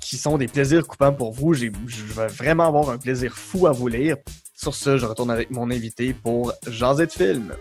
[0.00, 1.52] qui sont des plaisirs coupants pour vous.
[1.52, 4.16] Je vais vraiment avoir un plaisir fou à vous lire.
[4.54, 7.52] Sur ce, je retourne avec mon invité pour Jaser de film.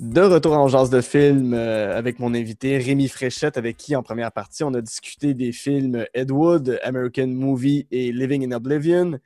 [0.00, 4.02] De retour en jazz de film euh, avec mon invité Rémi Fréchette, avec qui en
[4.02, 9.18] première partie on a discuté des films Ed Wood, American Movie et Living in Oblivion.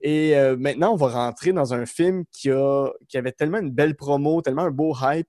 [0.00, 3.70] Et euh, maintenant, on va rentrer dans un film qui, a, qui avait tellement une
[3.70, 5.28] belle promo, tellement un beau hype,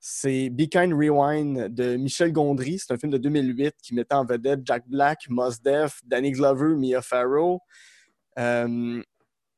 [0.00, 2.78] c'est Be Kind Rewind de Michel Gondry.
[2.78, 6.76] C'est un film de 2008 qui mettait en vedette Jack Black, Mos Def, Danny Glover,
[6.76, 7.60] Mia Farrow.
[8.38, 9.02] Euh,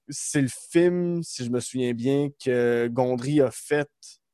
[0.09, 3.89] c'est le film, si je me souviens bien, que Gondry a fait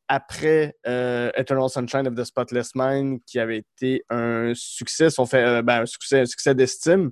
[0.09, 5.83] après euh, Eternal Sunshine of the Spotless Mind, qui avait été un succès, fait, ben,
[5.83, 7.11] un succès, succès d'estime.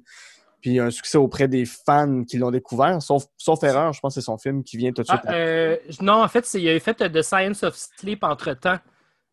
[0.65, 3.03] Puis un succès auprès des fans qui l'ont découvert.
[3.03, 5.21] Sauf, sauf erreur, je pense que c'est son film qui vient tout de suite.
[5.27, 8.79] Ah, euh, non, en fait, il a fait The Science of Sleep entre-temps.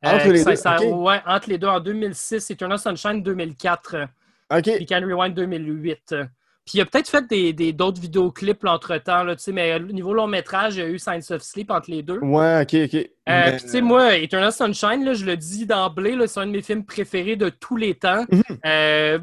[0.04, 4.08] Entre les deux, ça- ouais, entre les deux, en 2006, Eternal Sunshine 2004,
[4.54, 4.64] OK.
[4.76, 6.16] puis Can Rewind 2008.
[6.66, 9.80] Puis il a peut-être fait des, des- d'autres vidéoclips entre-temps, là, tu sais, mais au
[9.80, 12.20] niveau long métrage, il y a eu Science of Sleep entre les deux.
[12.20, 12.94] Ouais, OK, OK.
[12.96, 16.46] Euh, Mais- puis, tu sais, moi, Eternal Sunshine, là, je le dis d'emblée, c'est un
[16.48, 18.26] de mes films préférés de tous les temps.
[18.30, 18.42] Mhm.
[18.66, 19.20] Euh,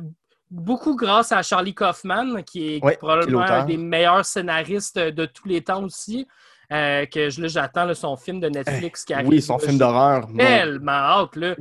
[0.51, 3.63] beaucoup grâce à Charlie Kaufman, qui est probablement qui est l'auteur.
[3.63, 6.27] un des meilleurs scénaristes de tous les temps aussi.
[6.73, 9.27] euh, que j'attends son film de Netflix qui arrive.
[9.27, 10.29] Eh, oui, son là, film d'horreur.
[10.37, 11.57] Tellement hâte, là.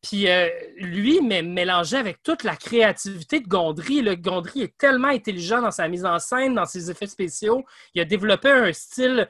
[0.00, 4.00] Puis euh, lui, mais mélangé avec toute la créativité de Gondry.
[4.00, 7.64] Le Gondry est tellement intelligent dans sa mise en scène, dans ses effets spéciaux.
[7.94, 9.28] Il a développé un style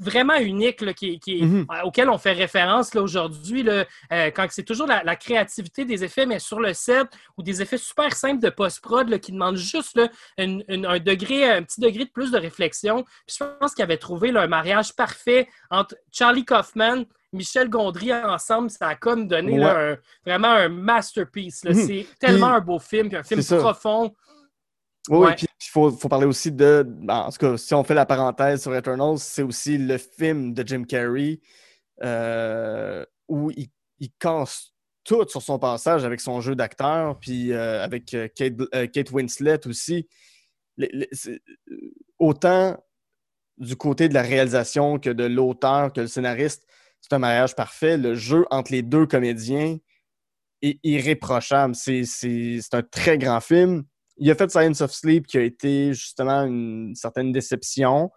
[0.00, 1.66] vraiment unique là, qui, qui- Mhm.
[1.70, 6.26] euh, auquel on fait référence aujourd'hui, euh, quand c'est toujours la, la créativité des effets,
[6.26, 7.06] mais sur le set,
[7.36, 11.48] ou des effets super simples de post-prod qui demandent juste là, une- une- un degré,
[11.50, 13.04] un petit degré de plus de réflexion.
[13.26, 18.12] Puis je pense qu'il avait trouvé là, un mariage parfait entre Charlie Kaufman, Michel Gondry
[18.12, 19.58] ensemble, ça a comme donné Ouais.
[19.58, 21.62] là, un- vraiment un masterpiece.
[21.64, 21.74] Mhm.
[21.74, 23.60] C'est tellement Puis- un beau film, puis un film ça.
[25.08, 25.34] Oui, Ouais.
[25.36, 26.84] puis il faut, faut parler aussi de.
[26.86, 30.52] ben, en tout cas, si on fait la parenthèse sur Eternals, c'est aussi le film
[30.54, 31.40] de Jim Carrey
[32.02, 34.72] euh, où il, il casse
[35.04, 39.10] tout sur son passage avec son jeu d'acteur, puis euh, avec euh, Kate, euh, Kate
[39.10, 40.06] Winslet aussi.
[40.76, 41.40] Les- les- c'est-
[42.18, 42.76] autant
[43.56, 46.64] du côté de la réalisation que de l'auteur, que le scénariste,
[47.00, 47.96] c'est un mariage parfait.
[47.96, 49.78] Le jeu entre les deux comédiens
[50.62, 51.74] est irréprochable.
[51.74, 52.04] C'est
[52.72, 53.84] un très grand film.
[54.18, 58.10] Il a fait Science of Sleep qui a été justement une certaine déception.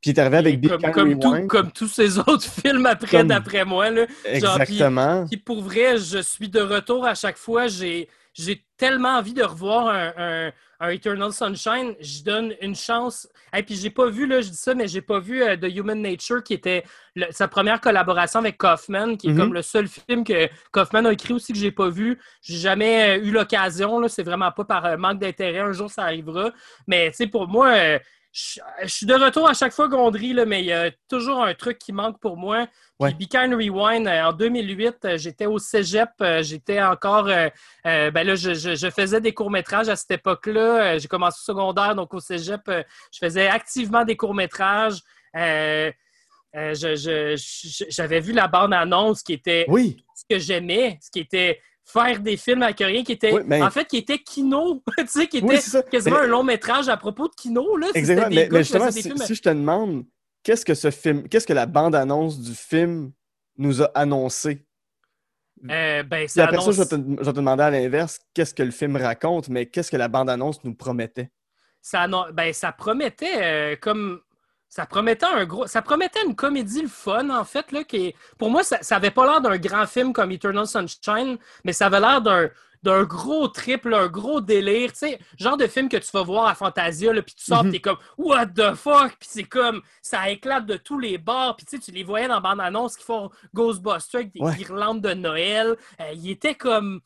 [0.00, 1.48] Puis il est arrivé avec Big comme, comme tout- Rewind.
[1.48, 3.90] comme tous ces autres films après, Comme- d'après moi.
[3.90, 4.06] Là.
[4.06, 5.26] Genre, puis- Exactement.
[5.26, 7.66] Puis pour vrai, je suis de retour à chaque fois.
[7.66, 8.08] J'ai,
[8.38, 11.94] j'ai tellement envie de revoir un, un- un Eternal Sunshine.
[12.00, 13.28] Je donne une chance.
[13.56, 15.64] Et puis j'ai pas vu, là, je dis ça, mais j'ai pas vu euh, The
[15.74, 16.84] Human Nature, qui était
[17.16, 19.38] le- sa première collaboration avec Kaufman, qui est Mhm.
[19.38, 22.18] comme le seul film que Kaufman a écrit aussi que j'ai pas vu.
[22.42, 23.98] J'ai jamais euh, eu l'occasion.
[23.98, 24.08] là.
[24.08, 25.58] C'est vraiment pas par euh, manque d'intérêt.
[25.60, 26.52] Un jour, ça arrivera.
[26.86, 27.68] Mais tu sais, pour moi.
[27.74, 27.98] euh,
[28.30, 31.42] je je suis de retour à chaque fois Gondry, là, mais il y a toujours
[31.42, 32.68] un truc qui manque pour moi.
[33.00, 33.14] Ouais.
[33.14, 36.08] Puis Rewind, euh, en 2008, euh, j'étais au cégep.
[36.20, 37.28] euh, J'étais encore.
[37.28, 37.48] euh,
[37.84, 40.98] ben là, je, je- je faisais des courts-métrages à cette époque-là.
[40.98, 44.98] J'ai commencé au secondaire, donc au cégep, je faisais activement des courts-métrages.
[45.36, 45.92] Euh,
[46.56, 46.74] euh,
[47.88, 52.36] J'avais vu la bande-annonce qui était Oui, ce que j'aimais, ce qui était faire des
[52.36, 53.32] films avec rien, qui était.
[53.32, 55.58] Oui, mais- En fait, qui était Kino, tu sais, qui était
[55.90, 57.76] quasiment Mais- un long métrage à propos de Kino.
[57.76, 57.86] Là.
[57.94, 58.28] Exactement.
[58.34, 60.04] Mais, mais justement, films- si je te demande,
[60.48, 63.12] qu'est-ce que ce film, qu'est-ce que la bande-annonce du film
[63.58, 64.64] nous a annoncé?
[65.70, 68.54] Euh, ben, ça après ça, je vais, te, je vais te demander à l'inverse, qu'est-ce
[68.54, 71.30] que le film raconte, mais qu'est-ce que la bande-annonce nous promettait?
[71.82, 74.22] ça, ben, ça promettait euh, comme.
[74.70, 75.66] Ça promettait un gros.
[75.66, 78.96] Ça promettait une comédie le fun, en fait, là, qui est- Pour moi, ça, ça
[78.96, 82.48] avait pas l'air d'un grand film comme Eternal Sunshine, mais ça avait l'air d'un.
[82.82, 86.22] D'un gros trip, là, un gros délire, tu sais, genre de film que tu vas
[86.22, 87.72] voir à Fantasia, là, puis tu sors, Mhm.
[87.72, 91.66] t'es comme «What the fuck?» Puis c'est comme, ça éclate de tous les bords, puis
[91.66, 94.54] tu sais, tu les voyais dans bande-annonce qui font Ghostbusters avec des Ouais.
[94.54, 95.76] guirlandes de Noël.
[96.00, 97.00] Euh, il était comme...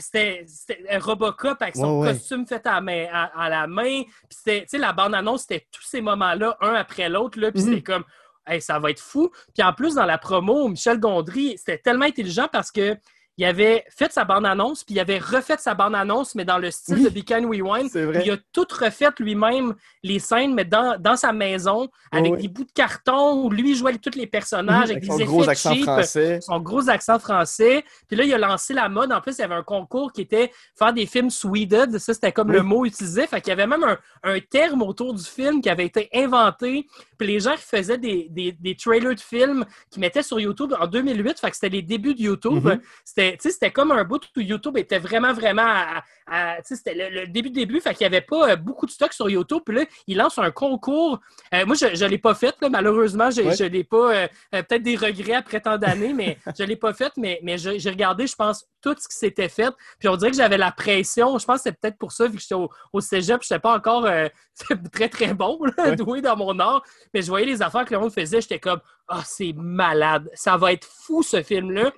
[0.00, 0.46] C'était
[0.90, 2.12] un Robocop avec son Ouais, ouais.
[2.14, 4.02] costume fait à, la main- à- à la main.
[4.04, 7.68] Puis c'était, tu sais, la bande-annonce, c'était tous ces moments-là, un après l'autre, puis Mhm.
[7.68, 8.04] c'était comme,
[8.46, 9.30] hey, ça va être fou.
[9.54, 12.96] Puis en plus, dans la promo, Michel Gondry, c'était tellement intelligent parce que
[13.38, 16.96] il avait fait sa bande-annonce, puis il avait refait sa bande-annonce, mais dans le style
[16.96, 17.04] Oui.
[17.04, 17.90] de Be Kind Rewind.
[17.90, 18.22] Vrai.
[18.24, 22.38] Il a tout refait lui-même, les scènes, mais dans, dans sa maison, avec ouais.
[22.38, 25.82] des bouts de carton où lui jouait tous les personnages, avec, Avec des effets cheap,
[25.82, 26.40] français.
[26.40, 27.84] son gros accent français.
[28.08, 29.12] Puis là, il a lancé la mode.
[29.12, 31.98] En plus, il y avait un concours qui était faire des films sweded.
[31.98, 33.26] Ça, c'était comme le mot utilisé.
[33.26, 36.86] Fait qu'il y avait même un, un terme autour du film qui avait été inventé.
[37.18, 40.74] Puis les gens qui faisaient des, des, des trailers de films qui mettaient sur YouTube
[40.78, 41.38] en 2008.
[41.40, 42.64] Fait que c'était les débuts de YouTube.
[42.64, 42.80] Mhm.
[43.04, 47.50] C'était, comme un bout où YouTube était vraiment, vraiment à, à- c'était le, le début
[47.50, 47.80] début.
[47.80, 49.62] Fait qu'il n'y avait pas euh, beaucoup de stock sur YouTube.
[49.64, 51.20] Puis là, il lance un concours.
[51.54, 53.30] Euh, moi, je ne l'ai pas fait, là, malheureusement.
[53.30, 54.14] Je ne l'ai pas.
[54.14, 57.12] euh, Peut-être des regrets après tant d'années, mais je ne l'ai pas fait.
[57.16, 58.64] Mais, mais j'ai regardé, je pense,
[58.94, 59.74] tout ce qui s'était fait.
[59.98, 61.38] Puis on dirait que j'avais la pression.
[61.38, 63.60] Je pense que c'est peut-être pour ça, vu que j'étais au, au cégep, je n'étais
[63.60, 64.28] pas encore euh,
[64.92, 65.96] très, très bon, là, Ouais.
[65.96, 66.82] doué dans mon art.
[67.12, 68.40] Mais je voyais les affaires que le monde faisait.
[68.40, 70.30] J'étais comme, ah, c'est malade.
[70.34, 71.92] Ça va être fou, ce film-là.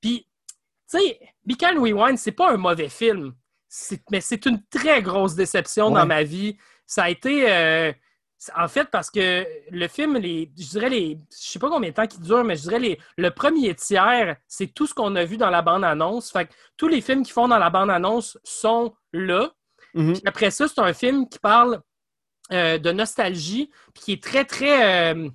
[0.00, 0.26] Puis,
[0.90, 1.18] tu sais,
[1.58, 3.32] Kind Rewind, c'est pas un mauvais film.
[4.10, 6.00] Mais c'est une très grosse déception Ouais.
[6.00, 6.56] dans ma vie.
[6.86, 7.50] Ça a été.
[7.50, 7.92] euh,
[8.56, 11.18] en fait, parce que le film, les, je dirais les.
[11.32, 14.36] Je sais pas combien de temps il dure, mais je dirais les, le premier tiers,
[14.46, 16.30] c'est tout ce qu'on a vu dans la bande-annonce.
[16.30, 19.50] Fait que tous les films qu'ils font dans la bande-annonce sont là.
[19.94, 20.12] Mhm.
[20.14, 21.80] Puis après ça, c'est un film qui parle
[22.52, 25.12] euh, de nostalgie, puis qui est très, très.
[25.14, 25.28] euh,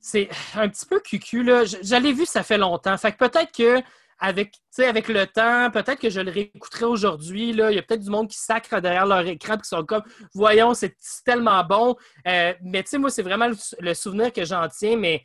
[0.00, 1.64] c'est un petit peu cucu, là.
[1.64, 2.96] J- J'avais vu, ça fait longtemps.
[2.98, 3.80] Fait que peut-être que.
[4.24, 7.50] Avec, avec le temps, peut-être que je le réécouterai aujourd'hui.
[7.50, 10.02] Il y a peut-être du monde qui sacre derrière leur écran qui sont comme
[10.32, 11.96] Voyons, c'est c'est tellement bon.
[12.28, 15.24] Euh, mais tu sais, moi, c'est vraiment le, le souvenir que j'en tiens, mais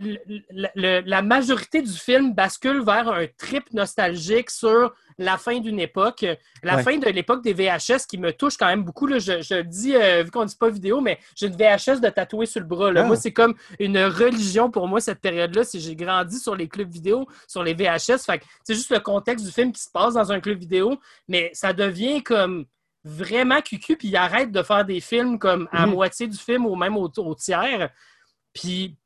[0.00, 0.18] le-
[0.50, 5.78] le- le- la majorité du film bascule vers un trip nostalgique sur la fin d'une
[5.78, 6.24] époque,
[6.62, 6.82] la Ouais.
[6.82, 9.06] fin de l'époque des VHS qui me touche quand même beaucoup.
[9.06, 12.08] Là, je, dis, euh, vu qu'on ne dit pas vidéo, mais j'ai une VHS de
[12.08, 12.90] tatouée sur le bras.
[12.90, 13.02] là.
[13.02, 13.06] Ah.
[13.06, 15.62] Moi, c'est comme une religion pour moi, cette période-là.
[15.74, 18.26] J'ai grandi sur les clubs vidéo, sur les VHS.
[18.64, 20.98] C'est juste le contexte du film qui se passe dans un club vidéo,
[21.28, 22.64] mais ça devient comme
[23.04, 25.92] vraiment cucu, puis il arrête de faire des films comme à Mhm.
[25.92, 27.90] moitié du film ou même au, au tiers.
[28.52, 28.96] Puis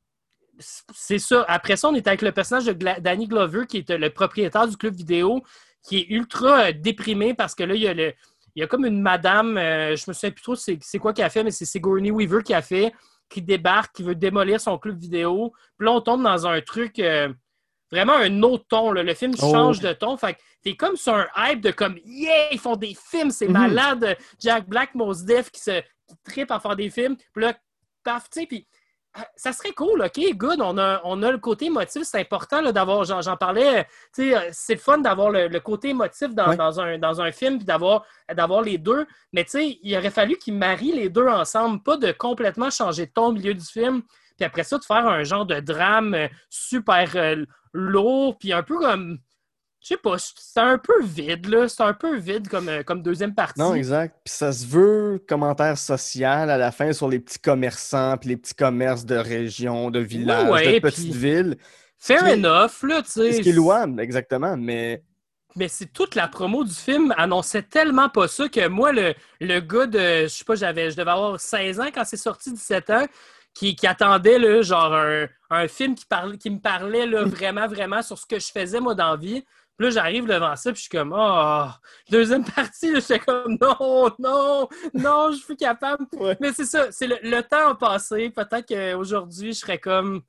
[0.59, 1.45] c'est ça.
[1.49, 4.11] Après ça, on est avec le personnage de Gla- Danny Glover, qui est euh, le
[4.11, 5.43] propriétaire du club vidéo,
[5.83, 8.13] qui est ultra euh, déprimé parce que là, il y a, le,
[8.55, 11.25] il y a comme une madame, euh, je me souviens plus trop c'est quoi qu'elle
[11.27, 12.93] a fait, mais c'est Sigourney Weaver qui a fait,
[13.29, 15.53] qui débarque, qui veut démolir son club vidéo.
[15.79, 17.33] Puis là, on tombe dans un truc, euh,
[17.91, 18.93] vraiment un autre ton.
[18.93, 19.03] là.
[19.03, 19.51] Le film Oh.
[19.53, 20.17] change de ton.
[20.17, 23.47] Fait que t'es comme sur un hype de comme, yeah, ils font des films, c'est
[23.47, 23.53] Mhm.
[23.53, 24.17] malade.
[24.41, 27.17] Jack Black, Mos Def qui se qui trippe à faire des films.
[27.33, 27.55] Puis là,
[28.05, 28.67] paf, tu sais, puis
[29.37, 30.61] ça serait cool, OK, good.
[30.61, 32.03] On a, on a le côté émotif.
[32.03, 33.87] C'est important d'avoir, j'en, parlais,
[34.19, 36.57] euh, c'est le fun d'avoir le, le côté émotif dans, Ouais.
[36.57, 38.05] dans un, dans un film puis d'avoir,
[38.35, 39.07] d'avoir les deux.
[39.33, 43.07] Mais tu sais, il aurait fallu qu'ils marient les deux ensemble, pas de complètement changer
[43.07, 44.03] de ton au milieu du film.
[44.37, 48.63] Puis après ça, de faire un genre de drame euh, super euh, lourd, puis un
[48.63, 49.19] peu comme.
[49.85, 51.69] Je sais pas, c'est un peu vide, là.
[51.69, 53.61] C'est un peu vide comme, euh, comme deuxième partie.
[53.61, 54.17] Non, exact.
[54.25, 58.39] Puis ça se veut commentaire social à la fin sur les petits commerçants, puis les
[58.39, 61.57] petits commerces de régions, de villages, ouais, de petites puis- villes.
[61.99, 63.33] Fair est- enough, là, tu sais.
[63.35, 64.57] Ce qui est louable, exactement.
[64.57, 65.03] Mais
[65.57, 69.61] Mais c'est toute la promo du film annonçait tellement pas ça que moi, le, le
[69.61, 72.91] gars de, je sais pas, j'avais, je devais avoir 16 ans quand c'est sorti, 17
[72.91, 73.07] ans,
[73.55, 77.69] qui, qui attendait là, genre un, un film qui, parlait, qui me parlait là, vraiment,
[77.69, 79.45] vraiment sur ce que je faisais moi dans la vie.
[79.77, 81.67] Puis là, j'arrive devant ça, puis je suis comme, oh,
[82.11, 86.07] deuxième partie, là, j'étais comme, non, non, non, je suis capable.
[86.13, 86.37] Ouais.
[86.41, 88.31] Mais c'est ça, c'est le, le temps a passé.
[88.31, 90.23] Peut-être qu'aujourd'hui, je serais comme,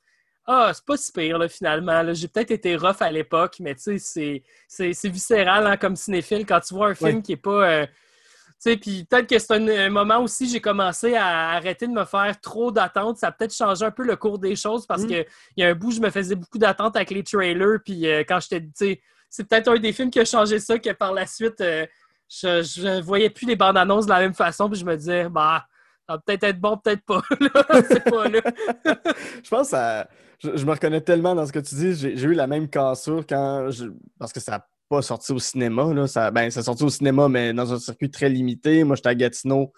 [0.47, 2.01] ah, c'est pas si pire, là, finalement.
[2.01, 2.13] là.
[2.13, 5.95] J'ai peut-être été rough à l'époque, mais tu sais, c'est- c'est c'est viscéral hein, comme
[5.95, 7.21] cinéphile quand tu vois un film Ouais.
[7.21, 7.69] qui est pas.
[7.69, 7.91] euh, tu
[8.71, 12.05] sais, puis peut-être que c'est un, un moment aussi, j'ai commencé à arrêter de me
[12.05, 13.17] faire trop d'attentes.
[13.17, 15.07] Ça a peut-être changé un peu le cours des choses parce Mm.
[15.09, 15.25] que
[15.57, 17.79] il y a un bout, je me faisais beaucoup d'attentes avec les trailers.
[17.83, 19.01] Puis euh, quand j'étais.
[19.35, 21.85] C'est peut-être un des films qui a changé ça, que par la suite, euh,
[22.29, 24.69] je, je voyais plus les bandes annonces de la même façon.
[24.69, 25.65] Puis je me disais, bah,
[26.07, 27.21] ça va peut-être être bon, peut-être pas.
[29.43, 30.07] je pense à.
[30.39, 31.95] Je, me reconnais tellement dans ce que tu dis.
[31.95, 33.67] J'ai eu la même cassure quand.
[34.17, 35.85] Parce que ça n'a pas sorti au cinéma.
[36.31, 38.85] Ben, ça a sorti au cinéma, mais dans un circuit très limité.
[38.85, 39.73] Moi, j'étais à Gatineau.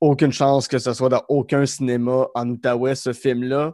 [0.00, 3.72] Aucune chance que ce soit dans aucun cinéma en Outaouais, ce film-là.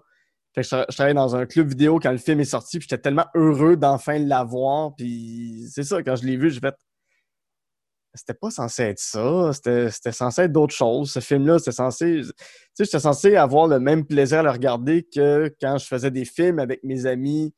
[0.54, 2.78] Fait que je, tra- je travaillais dans un club vidéo quand le film est sorti,
[2.78, 4.94] puis j'étais tellement heureux d'enfin l'avoir.
[4.96, 6.74] Puis c'est ça, quand je l'ai vu, j'ai fait.
[8.14, 9.52] C'était pas censé être ça.
[9.54, 11.12] C'était censé être d'autres choses.
[11.12, 12.20] Ce film-là, c'était censé.
[12.20, 12.32] Tu
[12.74, 16.26] sais, j'étais censé avoir le même plaisir à le regarder que quand je faisais des
[16.26, 17.54] films avec mes amis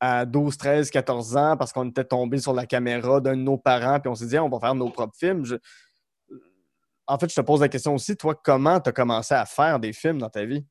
[0.00, 3.58] à 12, 13, 14 ans parce qu'on était tombé sur la caméra d'un de nos
[3.58, 5.44] parents puis on s'est dit, on va faire nos propres films.
[7.06, 9.78] En fait, je te pose la question aussi, toi, comment tu as commencé à faire
[9.78, 10.64] des films dans ta vie?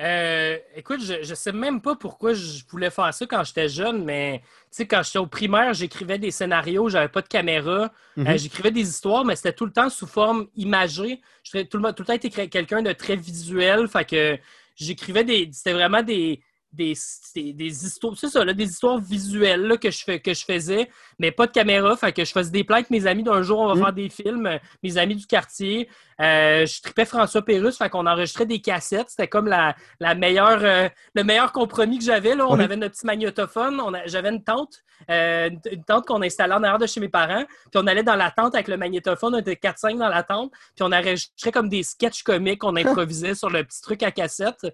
[0.00, 4.04] Euh, écoute, je, je sais même pas pourquoi je voulais faire ça quand j'étais jeune,
[4.04, 8.26] mais tu sais, quand j'étais au primaire, j'écrivais des scénarios, j'avais pas de caméra, Mhm.
[8.28, 11.20] Euh, j'écrivais des histoires, mais c'était tout le temps sous forme imagée.
[11.44, 14.38] J'étais tout, le, tout le temps été quelqu'un de très visuel, fait que
[14.76, 15.48] j'écrivais des.
[15.52, 16.40] C'était vraiment des.
[16.70, 16.92] Des,
[17.34, 20.44] des, des histoires, c'est ça, là, des histoires visuelles là, que, je fais, que je
[20.44, 21.96] faisais, mais pas de caméra.
[21.96, 23.80] Fait que je faisais des plans avec mes amis d'un jour, on va Mhm.
[23.84, 25.88] faire des films, mes amis du quartier.
[26.20, 29.10] Euh, je tripais François Pérusse, fait qu'on enregistrait des cassettes.
[29.10, 32.34] C'était comme la, la meilleure, euh, le meilleur compromis que j'avais.
[32.34, 32.46] Là.
[32.48, 32.64] On Oui.
[32.64, 36.62] avait notre petit magnétophone, on a- j'avais une tente, euh, une, tente qu'on installait en
[36.64, 37.44] arrière de chez mes parents.
[37.46, 40.50] Puis on allait dans la tente avec le magnétophone, on était 4-5 dans la tente.
[40.74, 44.66] Puis on enregistrait comme des sketchs comiques qu'on improvisait sur le petit truc à cassette.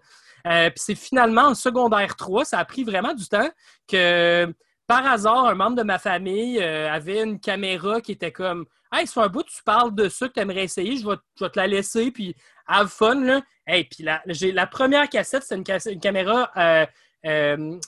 [0.45, 3.49] Puis c'est finalement en secondaire 3, ça a pris vraiment du temps
[3.89, 4.53] que
[4.87, 9.07] par hasard, un membre de ma famille euh, avait une caméra qui était comme Hey,
[9.07, 11.51] c'est un bout, tu parles de ça que tu aimerais essayer, je vais, je vais
[11.51, 13.21] te la laisser, puis have fun.
[13.21, 13.41] Là.
[13.67, 15.65] Hey, puis la, j'ai, la première cassette, c'est une,
[16.01, 16.87] caméra euh,
[17.27, 17.79] euh,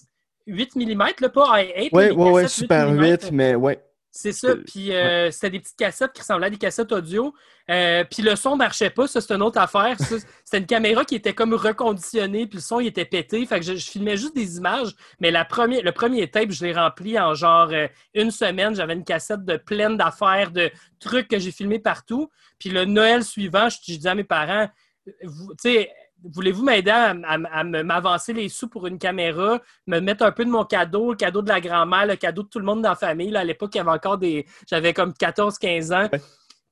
[0.47, 1.89] 8 mm, là, pas i8.
[1.93, 3.35] Oui, oui, Super 8, 8 mm.
[3.37, 3.81] mais ouais.
[4.17, 4.57] C'est ça.
[4.57, 7.35] Puis euh, c'était des petites cassettes qui ressemblaient à des cassettes audio.
[7.71, 9.07] Euh, puis le son marchait pas.
[9.07, 9.95] Ça, c'est une autre affaire.
[10.45, 12.47] C'était une caméra qui était comme reconditionnée.
[12.47, 13.45] Puis le son, il était pété.
[13.45, 14.95] Fait que je, filmais juste des images.
[15.21, 18.75] Mais la première, le premier tape, je l'ai rempli en genre euh, une semaine.
[18.75, 22.31] J'avais une cassette de pleine d'affaires, de trucs que j'ai filmés partout.
[22.59, 24.69] Puis le Noël suivant, je, je disais à mes parents,
[25.07, 25.91] tu sais,
[26.33, 30.65] voulez-vous m'aider à, m'avancer les sous pour une caméra, me mettre un peu de mon
[30.65, 33.37] cadeau, le cadeau de la grand-mère, le cadeau de tout le monde dans la famille?
[33.37, 34.47] à l'époque, il y avait encore des.
[34.69, 36.11] J'avais comme 14-15 ans.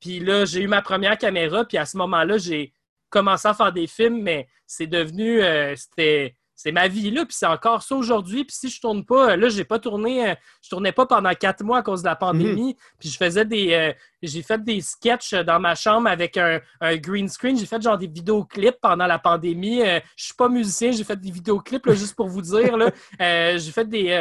[0.01, 2.73] Puis là, j'ai eu ma première caméra, puis à ce moment-là, j'ai
[3.09, 5.43] commencé à faire des films, mais c'est devenu.
[5.43, 8.45] Euh, c'était c'est ma vie là, puis c'est encore ça aujourd'hui.
[8.45, 11.65] Puis si je tourne pas, là, j'ai pas tourné, euh, je tournais pas pendant quatre
[11.65, 12.75] mois à cause de la pandémie.
[12.75, 12.75] Mhm.
[13.01, 13.93] Puis je faisais des, euh,
[14.23, 16.61] j'ai fait des sketchs dans ma chambre avec un,
[16.97, 17.59] green screen.
[17.59, 19.83] J'ai fait genre des vidéoclips pendant la pandémie.
[19.83, 22.91] Euh, je suis pas musicien, j'ai fait des vidéoclips juste pour vous dire là.
[23.59, 24.13] j'ai fait des,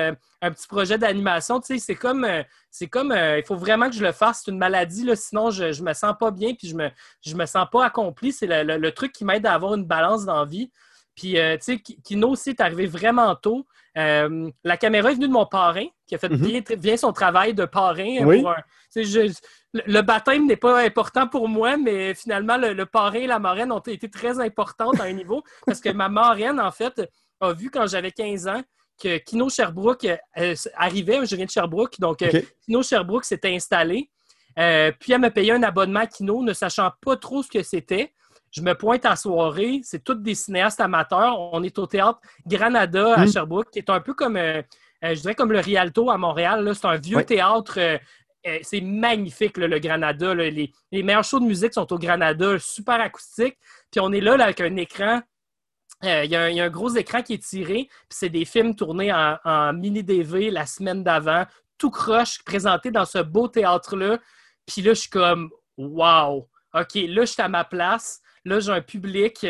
[0.42, 1.60] un petit projet d'animation.
[1.60, 2.28] Tu sais, c'est comme,
[2.72, 4.42] c'est comme, il faut vraiment que je le fasse.
[4.44, 6.90] C'est une maladie là, sinon je, je me sens pas bien puis je me,
[7.22, 8.32] je me sens pas accompli.
[8.32, 10.72] C'est le, le, truc qui m'aide à avoir une balance dans la vie.
[11.16, 13.66] Puis, euh, tu sais, Kino aussi est arrivé vraiment tôt.
[13.98, 16.62] Euh, la caméra est venue de mon parrain, qui a fait mhm.
[16.78, 18.26] bien, son travail de parrain.
[18.26, 18.44] Oui.
[19.74, 23.80] le baptême n'est pas important pour moi, mais finalement, le, parrain et la marraine ont
[23.80, 27.02] été très importantes à un niveau, parce que ma marraine, en fait,
[27.40, 28.62] a vu quand j'avais 15 ans
[29.02, 30.08] que Kino Sherbrooke
[30.38, 32.24] euh, arrivait, je viens de Sherbrooke, donc
[32.66, 34.10] Kino Sherbrooke s'était installé.
[34.56, 38.14] puis elle m'a payé un abonnement à Kino, ne sachant pas trop ce que c'était.
[38.54, 41.40] Je me pointe à soirée, c'est tous des cinéastes amateurs.
[41.54, 43.32] On est au théâtre Granada à hmm.
[43.32, 44.62] Sherbrooke, qui est un peu comme, euh,
[45.04, 46.72] euh, je dirais comme le Rialto à Montréal.
[46.76, 47.80] C'est un vieux théâtre.
[47.80, 47.98] Euh,
[48.62, 50.36] c'est magnifique, le Granada.
[50.36, 53.58] Les, meilleurs shows de musique sont au Granada, super acoustique.
[53.90, 55.22] Puis on est là, avec un écran.
[56.04, 59.38] Il y, a un gros écran qui est tiré, puis c'est des films tournés en,
[59.46, 61.46] en mini-DV la semaine d'avant,
[61.78, 64.20] tout croche, présenté dans ce beau théâtre-là.
[64.66, 66.50] Puis là, je suis comme, wow!
[66.74, 68.23] OK, là, je suis à ma place.
[68.46, 69.46] Là, j'ai un public.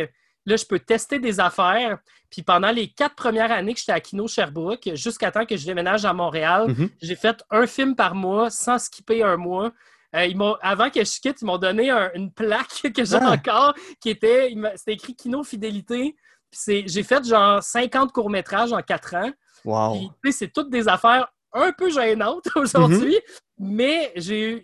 [0.45, 1.97] Là, je peux tester des affaires.
[2.29, 5.65] Puis pendant les quatre premières années que j'étais à Kino Sherbrooke, jusqu'à temps que je
[5.65, 6.89] déménage à Montréal, mhm.
[7.01, 9.71] j'ai fait un film par mois sans skipper un mois.
[10.15, 13.31] Euh, avant que je quitte, ils m'ont donné une plaque que j'ai ah.
[13.31, 16.15] encore qui était, c'était écrit Kino Fidélité.
[16.51, 19.31] J'ai fait genre 50 courts-métrages en quatre ans.
[19.65, 20.11] Wow.
[20.29, 23.19] c'est toutes des affaires un peu gênantes aujourd'hui,
[23.59, 23.75] mhm.
[23.75, 24.13] mais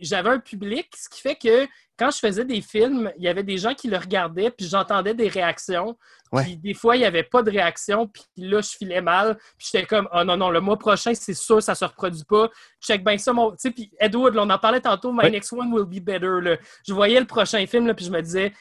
[0.01, 1.67] j'avais un public, ce qui fait que
[1.99, 5.13] quand je faisais des films, il y avait des gens qui le regardaient, puis j'entendais
[5.13, 5.97] des réactions.
[6.33, 9.37] Puis des fois, il n'y avait pas de réaction, puis là, je filais mal.
[9.57, 12.23] Puis j'étais comme, oh non, non, le mois prochain, c'est sûr, ça ne se reproduit
[12.23, 12.49] pas.
[12.81, 13.51] Check bien ça, mon.
[13.51, 16.57] Tu sais, puis Edward, on en parlait tantôt, My Next One Will Be Better.
[16.87, 18.53] Je voyais le prochain film, là, puis je me disais,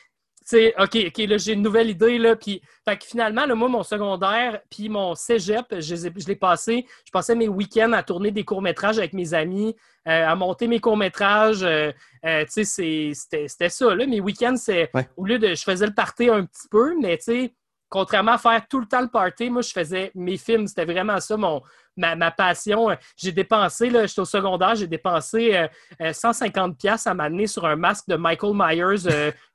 [0.49, 2.37] sais, OK, OK, là, j'ai une nouvelle idée, là.
[2.37, 6.87] Puis, fait que finalement, là, moi, mon secondaire, puis mon cégep, je, l'ai passé.
[7.05, 9.77] Je passais mes week-ends à tourner des courts-métrages avec mes amis,
[10.07, 11.63] euh, à monter mes courts-métrages.
[11.63, 11.93] Euh,
[12.25, 14.07] euh, tu sais, c'était ça, là.
[14.07, 14.91] Mes week-ends, c'est.
[15.17, 15.49] Au lieu de.
[15.55, 17.55] Je faisais le party un petit peu, mais tu sais,
[17.91, 20.67] contrairement à faire tout le temps le party, moi, je faisais mes films.
[20.67, 21.63] C'était vraiment ça, mon,
[21.99, 22.89] ma, passion.
[23.17, 25.67] J'ai dépensé, là, j'étais au secondaire, j'ai dépensé
[26.01, 29.33] 150$ à m'amener sur un masque de Michael Myers euh,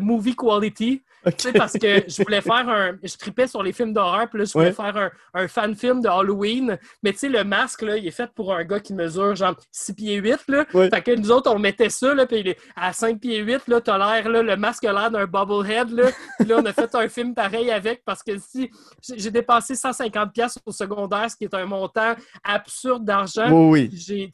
[0.00, 1.02] movie quality.
[1.54, 2.96] Parce que je voulais faire un.
[3.02, 6.00] Je tripais sur les films d'horreur, puis là, je voulais faire un, un, fan film
[6.00, 6.78] de Halloween.
[7.02, 9.54] Mais tu sais, le masque, là, il est fait pour un gars qui mesure genre
[9.72, 10.38] 6 pieds 8.
[10.48, 10.64] Là.
[10.64, 13.98] Fait que nous autres, on mettait ça, là, puis à 5 pieds 8, là, t'as
[13.98, 15.90] l'air, là, le masque a l'air d'un bobblehead.
[15.90, 16.10] Là.
[16.38, 18.70] Puis là, on a fait un film pareil avec parce que si
[19.16, 22.14] j'ai dépensé 150$ au secondaire, ce qui est un montant
[22.44, 23.50] absurde d'argent.
[23.50, 24.30] Oui, oui.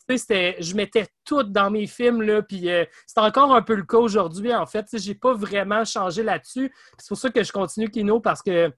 [0.61, 3.99] Je mettais tout dans mes films, là, puis euh, c'est encore un peu le cas
[3.99, 4.87] aujourd'hui, en fait.
[4.93, 6.73] J'ai pas vraiment changé là-dessus.
[6.99, 8.73] C'est pour ça que je continue Kino, parce que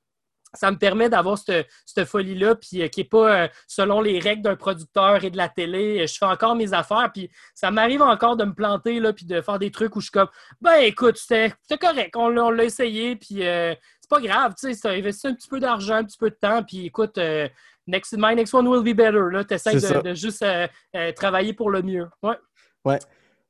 [0.55, 4.42] ça me permet d'avoir cette, folie-là, puis euh, qui n'est pas euh, selon les règles
[4.42, 6.07] d'un producteur et de la télé.
[6.07, 9.40] Je fais encore mes affaires, puis ça m'arrive encore de me planter, là, puis de
[9.40, 10.28] faire des trucs où je suis comme,
[10.61, 15.26] ben écoute, c'était correct, on, l'a essayé, puis c'est pas grave, tu sais, ça investi
[15.26, 17.18] un petit peu d'argent, un petit peu de temps, puis écoute,
[17.86, 19.30] next, my next one will be better.
[19.49, 22.09] Tu essaies de, juste euh, euh, travailler pour le mieux.
[22.22, 22.36] Ouais.
[22.84, 22.99] Ouais.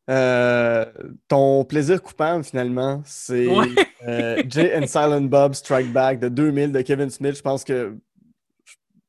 [0.09, 0.85] Euh,
[1.27, 3.49] ton plaisir coupable, finalement, c'est
[4.49, 7.37] Jay and Silent Bob Strike Back de 2000 de Kevin Smith.
[7.37, 7.97] Je pense que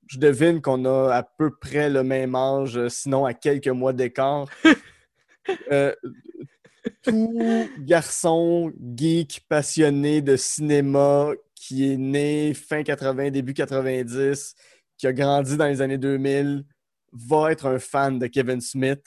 [0.08, 4.48] je devine qu'on a à peu près le même âge, sinon à quelques mois d'écart.
[7.04, 14.56] tout garçon geek passionné de cinéma qui est né fin 80, début 90,
[14.98, 16.64] qui a grandi dans les années 2000
[17.14, 19.06] va être un fan de Kevin Smith.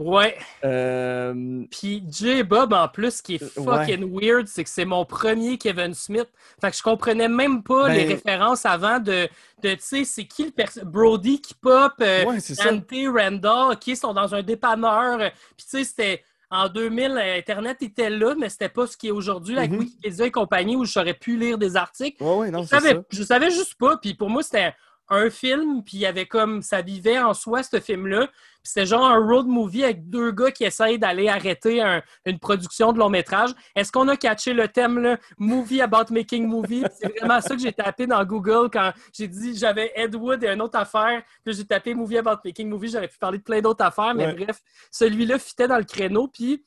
[0.00, 0.36] Ouais.
[0.64, 2.42] Euh, Puis J.
[2.42, 5.92] Bob, en plus, ce qui est Euh, fucking weird, c'est que c'est mon premier Kevin
[5.94, 6.28] Smith.
[6.60, 9.28] Fait que je comprenais même pas Ben- les références avant de,
[9.62, 12.38] de tu sais, c'est qui le perso- Brody qui pop, euh, ouais.
[12.64, 15.18] Dante, Randall, qui sont dans un dépanneur.
[15.56, 19.08] Puis tu sais, c'était en 2000, euh, Internet était là, mais c'était pas ce qui
[19.08, 19.78] est aujourd'hui avec Mhm.
[19.80, 22.22] Wikipédia et compagnie où j'aurais pu lire des articles.
[22.22, 23.02] Ouais, ouais, non, Je savais, ça.
[23.10, 23.96] je savais juste pas.
[23.98, 24.74] Puis pour moi, c'était
[25.10, 28.28] un film, puis il y avait comme ça vivait en soi, ce film-là.
[28.62, 32.92] C'était genre un road movie avec deux gars qui essayent d'aller arrêter un- une production
[32.92, 33.50] de long métrage.
[33.74, 35.16] Est-ce qu'on a catché le thème, là?
[35.38, 36.84] Movie about making movie?
[37.00, 40.48] C'est vraiment ça que j'ai tapé dans Google quand j'ai dit j'avais Ed Wood et
[40.48, 41.22] une autre affaire.
[41.42, 42.88] Puis j'ai tapé movie about making movie.
[42.88, 44.44] J'aurais pu parler de plein d'autres affaires, mais Ouais.
[44.44, 46.28] bref, celui-là fitait dans le créneau.
[46.28, 46.62] Puis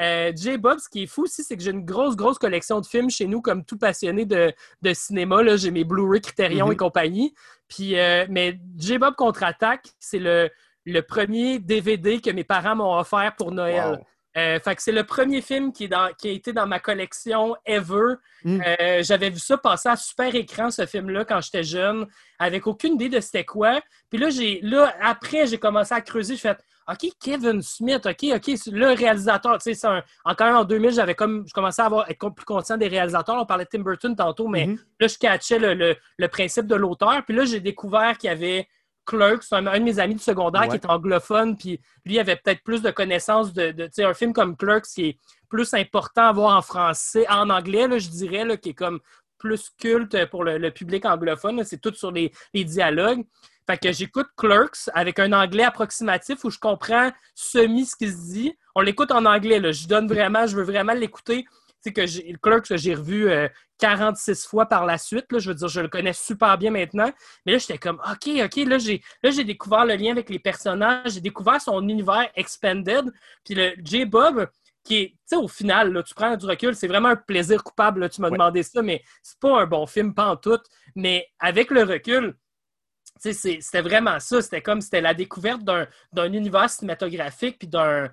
[0.00, 2.86] euh, J-Bob, ce qui est fou aussi, c'est que j'ai une grosse, grosse collection de
[2.86, 5.42] films chez nous, comme tout passionné de, de cinéma.
[5.42, 6.72] Là, j'ai mes Blu-ray Criterion Mhm.
[6.72, 7.34] et compagnie.
[7.68, 10.50] Puis, euh, mais J-Bob contre-attaque, c'est le,
[10.84, 13.92] le premier DVD que mes parents m'ont offert pour Noël.
[13.92, 14.06] Wow.
[14.36, 16.80] Euh, fait que c'est le premier film qui, est dans, qui a été dans ma
[16.80, 18.14] collection ever.
[18.42, 18.62] Mm.
[18.80, 22.06] Euh, J'avais vu ça passer à super écran, ce film-là, quand j'étais jeune,
[22.40, 23.80] avec aucune idée de c'était quoi.
[24.10, 26.34] Puis là, j'ai, là, après, j'ai commencé à creuser.
[26.34, 26.56] Je fais
[26.90, 29.58] OK, Kevin Smith, OK, OK, le réalisateur.
[29.58, 29.88] Tu sais,
[30.24, 33.36] encore en 2000, j'avais comme, je commençais à avoir, être plus conscient des réalisateurs.
[33.40, 34.78] On parlait de Tim Burton tantôt, mais Mhm.
[35.00, 37.22] là, je catchais le, le- le principe de l'auteur.
[37.24, 38.68] Puis là, j'ai découvert qu'il y avait
[39.06, 40.68] Clerks, un, un de mes amis du secondaire Ouais.
[40.68, 44.14] qui est anglophone, puis lui avait peut-être plus de connaissances de, de tu sais, un
[44.14, 45.18] film comme Clerks qui est
[45.50, 49.00] plus important à voir en français, en anglais, là, je dirais, là, qui est comme
[49.38, 51.62] plus culte pour le, public anglophone.
[51.64, 53.24] C'est tout sur les, dialogues.
[53.66, 58.32] Fait que j'écoute Clerks avec un anglais approximatif où je comprends semi ce qui se
[58.32, 58.58] dit.
[58.74, 59.58] On l'écoute en anglais.
[59.58, 59.72] Là.
[59.72, 61.46] Je donne vraiment, je veux vraiment l'écouter.
[61.80, 65.26] Sais que Clerks, j'ai revu euh, 46 fois par la suite.
[65.30, 65.38] Là.
[65.38, 67.10] Je veux dire, je le connais super bien maintenant.
[67.44, 70.38] Mais là, j'étais comme, OK, OK, là, j'ai, là, j'ai découvert le lien avec les
[70.38, 71.12] personnages.
[71.12, 73.12] J'ai découvert son univers expanded.
[73.44, 74.48] Puis le J-Bob,
[74.84, 77.64] qui est, tu sais, au final, là, tu prends du recul, c'est vraiment un plaisir
[77.64, 78.00] coupable.
[78.00, 78.08] là.
[78.08, 78.34] tu m'as Ouais.
[78.36, 80.58] demandé ça, mais c'est pas un bon film, pas en tout.
[80.94, 84.42] Mais avec le recul, tu sais, c'est- c'était vraiment ça.
[84.42, 88.10] C'était comme, c'était la découverte d'un, univers cinématographique, puis d'un,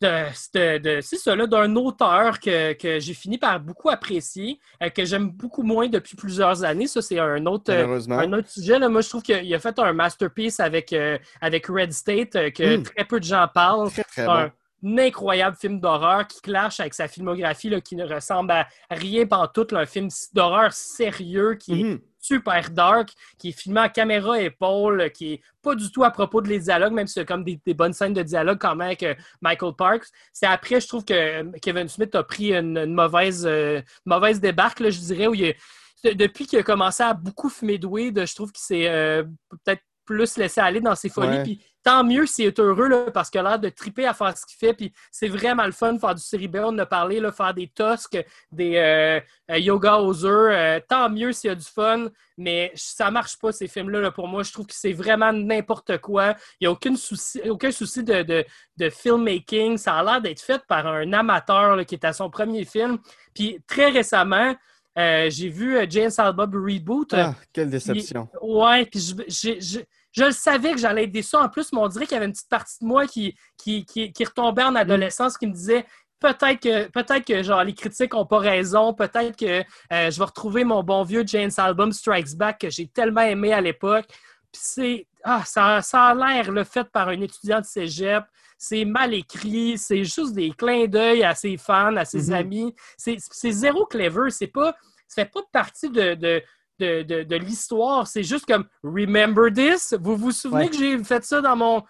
[0.00, 6.16] d'un auteur que, que j'ai fini par beaucoup apprécier, euh, que j'aime beaucoup moins depuis
[6.16, 6.86] plusieurs années.
[6.86, 8.78] Ça, c'est un autre, euh, un autre sujet.
[8.78, 8.88] Là.
[8.88, 12.82] Moi, je trouve qu'il a fait un masterpiece avec, euh, avec Red State que Mm.
[12.82, 13.90] très peu de gens parlent.
[13.90, 14.50] Très, très bon.
[14.82, 19.26] Un, incroyable film d'horreur qui clash avec sa filmographie là, qui ne ressemble à rien
[19.52, 22.00] tout Un film d'horreur sérieux qui est Mhm.
[22.18, 26.42] super dark, qui est filmé à caméra épaule, qui est pas du tout à propos
[26.42, 28.88] de les dialogues, même si c'est comme des, des bonnes scènes de dialogue quand même
[28.88, 30.06] avec euh, Michael Parks.
[30.32, 34.40] C'est après, je trouve que euh, Kevin Smith a pris une, une mauvaise, euh, mauvaise
[34.40, 35.54] débarque, là, je dirais, où il
[36.02, 39.82] depuis qu'il a commencé à beaucoup fumer de weed, je trouve qu'il s'est euh, peut-être
[40.04, 41.28] plus laissé aller dans ses folies.
[41.28, 41.42] Ouais.
[41.42, 44.36] Puis tant mieux s'il est heureux là, parce qu'il a l'air de triper à faire
[44.36, 44.74] ce qu'il fait.
[44.74, 47.54] Puis c'est vraiment le fun de faire du cerebral, on en a parlé, là, faire
[47.54, 48.22] des tosques,
[48.52, 49.20] des euh,
[49.50, 50.52] euh, yoga aux œufs.
[50.52, 54.10] euh, tant mieux s'il y a du fun, mais ça marche pas ces films-là là,
[54.10, 54.42] pour moi.
[54.42, 56.34] Je trouve que c'est vraiment n'importe quoi.
[56.60, 58.44] Il n'y a aucun souci, aucun souci de, de,
[58.76, 59.76] de filmmaking.
[59.76, 62.98] Ça a l'air d'être fait par un amateur là, qui est à son premier film.
[63.34, 64.54] Puis très récemment,
[64.98, 67.14] euh, j'ai vu James Albub Reboot.
[67.14, 68.28] Ah, quelle déception.
[68.42, 69.80] Ouais, puis je, je, je,
[70.12, 71.36] je le savais que j'allais être déçu.
[71.36, 73.84] En plus, mais on dirait qu'il y avait une petite partie de moi qui, qui,
[73.84, 75.86] qui, qui retombait en adolescence qui me disait
[76.20, 79.60] peut-être que peut-être que genre les critiques n'ont pas raison, peut-être que
[79.92, 83.52] euh, je vais retrouver mon bon vieux James Album Strikes Back que j'ai tellement aimé
[83.52, 84.06] à l'époque.
[84.52, 88.24] Puis c'est ah, ça, ça a l'air le fait par un étudiant de cégep.
[88.58, 92.32] C'est mal écrit, c'est juste des clins d'œil à ses fans, à ses Mhm.
[92.34, 92.74] amis.
[92.98, 94.30] C'est c'est zéro clever.
[94.30, 94.74] C'est pas,
[95.08, 96.42] ça fait pas partie de, de,
[96.80, 98.06] de, de, de l'histoire.
[98.06, 99.94] C'est juste comme Remember this?
[100.00, 100.70] Vous vous souvenez Ouais.
[100.70, 101.82] que j'ai fait ça dans mon.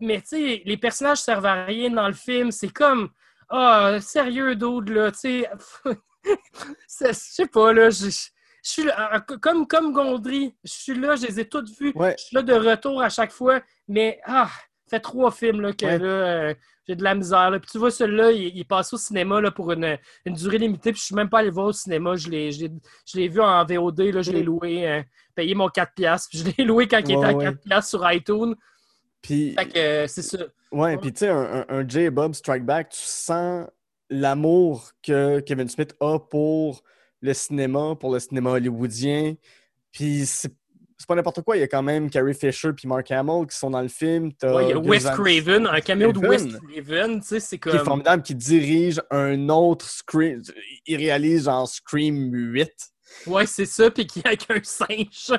[0.00, 2.50] Mais tu sais, les personnages servent à rien dans le film.
[2.50, 3.08] C'est comme.
[3.48, 5.10] Ah, sérieux, d'autres, là.
[5.12, 5.50] Tu sais.
[6.24, 7.90] Je sais pas, là.
[7.90, 8.10] Je
[8.62, 10.56] suis là, euh, comme, comme Gondry.
[10.64, 11.92] Je suis là, je les ai toutes vues.
[11.94, 12.16] Ouais.
[12.18, 13.60] Je suis là de retour à chaque fois.
[13.86, 14.50] Mais, ah,
[14.88, 15.98] fait trois films, là, que Ouais.
[15.98, 16.54] là, euh,
[16.86, 17.50] j'ai de la misère.
[17.50, 17.58] là.
[17.58, 20.92] Puis tu vois, celui-là, il, il passe au cinéma là, pour une, une durée limitée.
[20.92, 22.14] Puis je suis même pas allé voir au cinéma.
[22.16, 22.72] Je l'ai, je l'ai-
[23.06, 24.00] je l'ai vu en VOD.
[24.12, 24.46] Là, je l'ai Mm.
[24.46, 24.88] loué.
[24.88, 25.02] euh,
[25.34, 26.28] payé mon 4$.
[26.30, 27.44] Puis je l'ai loué quand il était à ouais.
[27.66, 28.54] 4$ sur iTunes.
[29.20, 30.38] Puis, Fait que euh, c'est ça.
[30.72, 32.08] ouais, puis tu sais, un J.
[32.10, 33.66] Bob Strike Back, tu sens
[34.08, 36.82] l'amour que Kevin Smith a pour
[37.20, 39.34] le cinéma, pour le cinéma hollywoodien.
[39.90, 40.52] Puis c'est
[40.98, 41.56] c'est pas n'importe quoi.
[41.56, 44.32] Il y a quand même Carrie Fisher puis Mark Hamill qui sont dans le film.
[44.42, 47.20] Ouais, il y a Wes Craven, un caméo de Wes Craven.
[47.20, 47.84] Tu sais, c'est qui est comme.
[47.84, 50.42] formidable, qui dirige un autre Scream.
[50.86, 52.70] Il réalise genre Scream 8.
[53.26, 55.32] Ouais, c'est ça, puis qui avec un singe.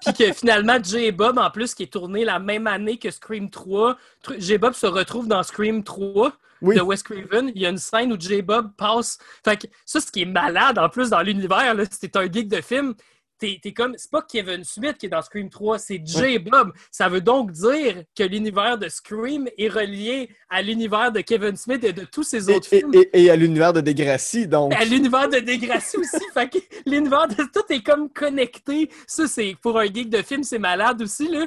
[0.00, 3.96] puis que finalement, J-Bob, en plus, qui est tourné la même année que Scream 3,
[4.38, 6.32] J-Bob se retrouve dans Scream 3
[6.62, 7.52] de Wes Craven.
[7.54, 9.18] Il y a une scène où J-Bob passe.
[9.44, 12.60] Fait que ça, ce qui est malade, en plus, dans l'univers, c'est un geek de
[12.60, 12.94] film
[13.38, 13.94] t'es comme.
[13.96, 16.72] C'est pas Kevin Smith qui est dans Scream 3, c'est J-Bob.
[16.90, 21.82] Ça veut donc dire que l'univers de Scream est relié à l'univers de Kevin Smith
[21.84, 22.92] et de tous ses autres films.
[23.12, 24.74] Et, à l'univers de Degrassi, donc.
[24.74, 26.24] À l'univers de Degrassi aussi.
[26.34, 28.90] fait que l'univers de tout est comme connecté.
[29.06, 31.46] Ça, c'est pour un geek de film, c'est malade aussi, là.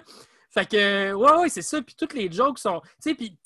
[0.50, 1.82] Fait que, ouais, ouais, c'est ça.
[1.82, 2.82] Puis toutes les jokes sont.
[3.02, 3.38] Tu sais, puis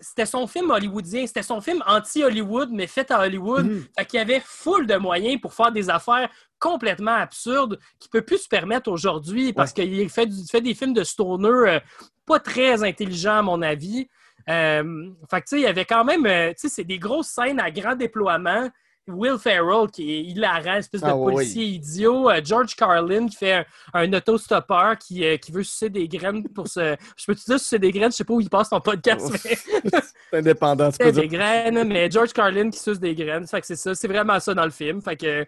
[0.00, 3.66] c'était son film hollywoodien, c'était son film anti-Hollywood, mais fait à Hollywood.
[3.66, 3.86] Il mhm.
[3.98, 6.28] Fait qu'il y avait full de moyens pour faire des affaires
[6.58, 10.94] complètement absurdes qu'il ne peut plus se permettre aujourd'hui parce qu'il fait, fait, des films
[10.94, 11.80] de stoner euh,
[12.26, 14.08] pas très intelligents, à mon avis.
[14.48, 16.98] Euh, fait que, tu sais, il y avait quand même, euh, tu sais, c'est des
[16.98, 18.68] grosses scènes à grand déploiement.
[19.08, 22.28] Will Ferrell qui est hilarant, espèce de ah, policier idiot.
[22.28, 26.48] Euh, George Carlin qui fait un, un autostoppeur qui, euh, qui veut sucer des graines
[26.48, 26.96] pour se.
[27.16, 29.30] Je peux te dire sucer des graines, je sais pas où il passe ton podcast,
[29.30, 29.56] mais.
[30.30, 33.46] c'est indépendant, tu des graines, mais George Carlin qui suce des graines.
[33.46, 35.00] Fait que c'est ça, c'est vraiment ça dans le film.
[35.00, 35.46] Fait que.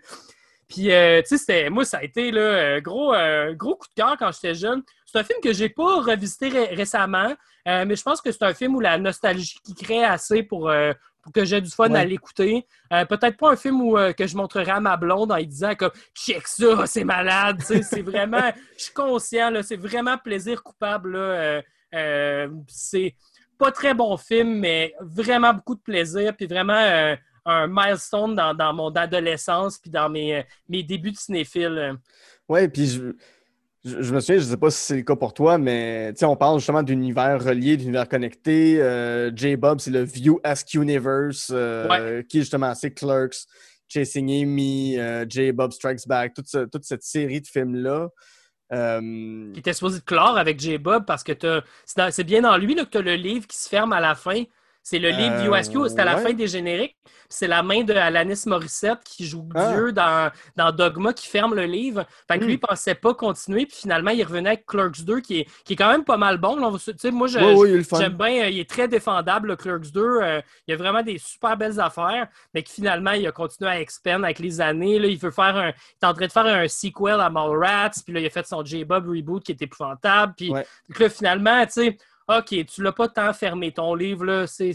[0.68, 3.14] Puis, euh, tu sais, moi, ça a été là, gros,
[3.54, 4.82] gros coup de cœur quand j'étais jeune.
[5.06, 8.76] C'est un film que j'ai pas revisité récemment, mais je pense que c'est un film
[8.76, 10.70] où la nostalgie qui crée assez pour,
[11.32, 12.66] que j'ai du fun à l'écouter.
[12.92, 15.46] Euh, peut-être pas un film où, euh, que je montrerai à ma blonde en lui
[15.46, 17.60] disant comme check ça, c'est malade.
[17.60, 21.14] c'est vraiment, je suis conscient, c'est vraiment plaisir coupable.
[21.16, 23.14] Euh, c'est
[23.58, 27.16] pas très bon film, mais vraiment beaucoup de plaisir, puis vraiment
[27.48, 31.96] un milestone dans, mon adolescence, puis dans mes, mes débuts de cinéphile.
[32.48, 33.12] Oui, puis je
[33.84, 36.36] je, me souviens, je ne sais pas si c'est le cas pour toi, mais on
[36.36, 38.80] parle justement d'univers relié, d'univers connecté.
[38.82, 43.46] Euh, J-Bob, c'est le View Ask Universe, euh, qui est justement assez Clerks,
[43.88, 48.08] Chasing Amy, euh, J-Bob Strikes Back, toute, toute, cette série de films-là.
[48.70, 51.32] Qui était supposé de clore avec J-Bob parce que
[51.86, 54.14] c'est bien dans lui là, que tu as le livre qui se ferme à la
[54.14, 54.42] fin.
[54.90, 56.96] C'est le livre Ask You, c'est à la fin des génériques
[57.28, 59.72] c'est la main de Alanis Morissette qui joue ah.
[59.72, 62.06] Dieu dans, dans, Dogma qui ferme le livre.
[62.26, 62.60] Fait que lui, il hmm.
[62.60, 65.90] pensait pas continuer, puis finalement, il revenait avec Clerks 2 qui est, qui est quand
[65.90, 66.56] même pas mal bon.
[66.56, 66.70] Là,
[67.10, 70.00] moi, j'aime bien, euh, il est très défendable, le Clerks 2.
[70.00, 73.70] Euh, il y a vraiment des super belles affaires, mais que finalement, il a continué
[73.70, 74.98] à expand avec les années.
[74.98, 75.68] Là, il veut faire un.
[75.68, 78.46] Il est en train de faire un sequel à Mallrats, puis là, il a fait
[78.46, 80.32] son J-Bob reboot qui est épouvantable.
[80.36, 84.46] Puis là, finalement, tu sais OK, tu l'as pas tant fermé ton livre, là.
[84.46, 84.72] C'est,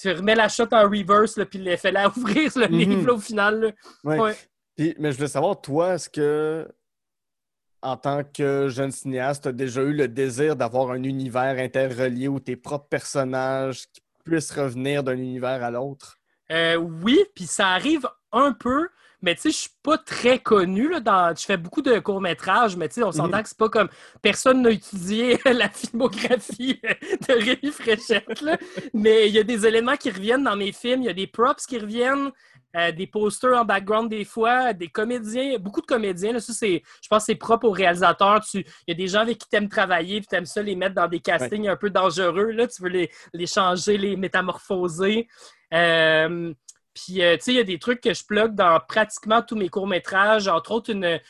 [0.00, 2.78] tu remets la shot en reverse, là, puis fais-la ouvrir le mhm.
[2.78, 3.74] livre, au final.
[4.04, 4.36] Ouais.
[4.78, 6.68] mais je voulais savoir, toi, est-ce que,
[7.82, 12.28] en tant que jeune cinéaste, tu as déjà eu le désir d'avoir un univers interrelié
[12.28, 13.86] où tes propres personnages
[14.24, 16.18] puissent revenir d'un univers à l'autre?
[16.52, 18.88] Euh, oui, puis ça arrive un peu,
[19.22, 20.88] mais tu sais, je suis pas très connu.
[20.88, 21.34] Là, dans...
[21.34, 23.42] Je fais beaucoup de courts-métrages, mais tu sais, on s'entend mhm.
[23.42, 23.88] que c'est pas comme
[24.20, 28.40] personne n'a étudié la filmographie de Rémi Fréchette.
[28.40, 28.58] Là.
[28.92, 31.26] mais il y a des éléments qui reviennent dans mes films, il y a des
[31.26, 32.30] props qui reviennent.
[32.74, 36.32] Euh, des posters en background des fois, des comédiens, beaucoup de comédiens.
[36.32, 38.40] Là, ça, c'est, je pense que c'est propre aux réalisateurs.
[38.54, 40.94] Il y a des gens avec qui tu aimes travailler, tu aimes ça les mettre
[40.94, 42.50] dans des castings un peu dangereux.
[42.52, 45.28] Là, tu veux les, les changer, les métamorphoser.
[45.74, 46.54] Euh,
[46.94, 49.56] puis, euh, tu sais, il y a des trucs que je plug dans pratiquement tous
[49.56, 51.20] mes courts-métrages, entre autres une,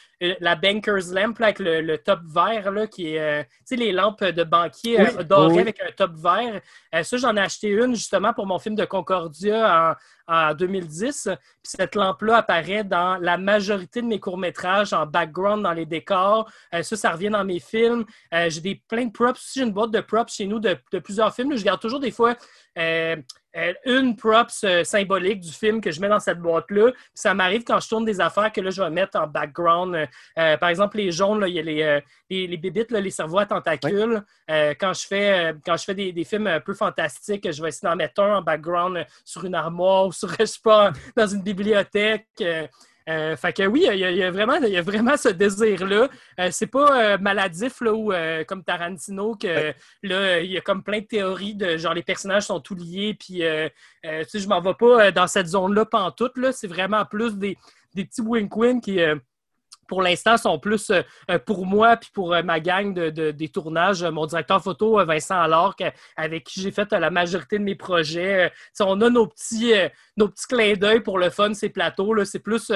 [0.40, 4.24] la Banker's Lamp avec le, top vert, là, qui est, euh, tu sais, les lampes
[4.24, 4.98] de banquier
[5.28, 6.60] dorées avec un top vert.
[7.02, 9.96] ça, j'en ai acheté une justement pour mon film de Concordia
[10.28, 11.24] en, en 2010.
[11.24, 16.50] Puis cette lampe-là apparaît dans la majorité de mes courts-métrages, en background, dans les décors.
[16.70, 18.04] ça, ça revient dans mes films.
[18.48, 19.60] J'ai des plein de props aussi.
[19.60, 21.56] J'ai une boîte de props chez nous de, de plusieurs films.
[21.56, 22.36] Je garde toujours des fois
[22.78, 23.16] euh,
[23.84, 26.92] une props euh, symbolique du film que je mets dans cette boîte-là.
[27.12, 30.08] Ça m'arrive quand je tourne des affaires que là, je vais mettre en background.
[30.38, 32.00] Euh, par exemple, les jaunes, là, il y a les,
[32.30, 34.22] les, les bébites, les cerveaux à tentacules.
[34.48, 37.96] quand je fais, quand je fais des, films un peu fantastiques, je vais essayer d'en
[37.96, 42.26] mettre un en background sur une armoire ou sur, je sais pas, dans une bibliothèque.
[43.08, 46.08] Euh, fait que oui, il y, a, vraiment, il y a vraiment ce désir-là.
[46.38, 51.00] Euh, c'est pas euh, maladif là, comme Tarantino que là, il y a comme plein
[51.00, 54.74] de théories de genre les personnages sont tout liés, puis tu sais, je m'en vais
[54.74, 56.36] pas dans cette zone-là pantoute.
[56.36, 56.52] Là.
[56.52, 57.56] C'est vraiment plus des,
[57.94, 59.00] des petits wink-wink qui
[59.92, 63.48] pour l'instant, sont plus euh, euh, pour moi puis pour euh, ma gang de, des
[63.50, 64.02] tournages.
[64.02, 65.76] Mon directeur photo, Vincent Allard,
[66.16, 68.50] avec qui j'ai fait la majorité de mes projets.
[68.80, 69.74] on a nos petits,
[70.16, 72.24] nos petits clins d'œil pour le fun, ces plateaux.
[72.24, 72.72] C'est plus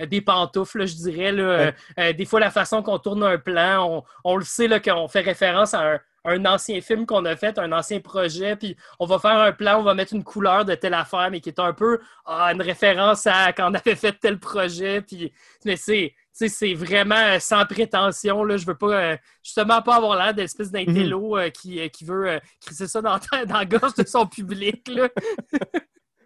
[0.00, 1.30] des pantoufles, je dirais.
[1.30, 1.72] Là.
[2.12, 5.92] des fois, la façon qu'on tourne un plan, on, le sait qu'on fait référence à
[5.92, 9.52] un un ancien film qu'on a fait, un ancien projet, puis on va faire un
[9.52, 12.52] plan, on va mettre une couleur de telle affaire, mais qui est un peu ah,
[12.52, 15.00] une référence à quand on avait fait tel projet.
[15.00, 15.32] Puis,
[15.64, 18.44] mais c'est, c'est vraiment euh, sans prétention.
[18.44, 18.56] Là.
[18.56, 21.50] Je veux pas euh, justement pas avoir l'air d'espèce d'intello mhm.
[21.50, 24.88] qui, qui, veut crisser ça dans, dans la gorge de son public.
[24.88, 25.08] Là.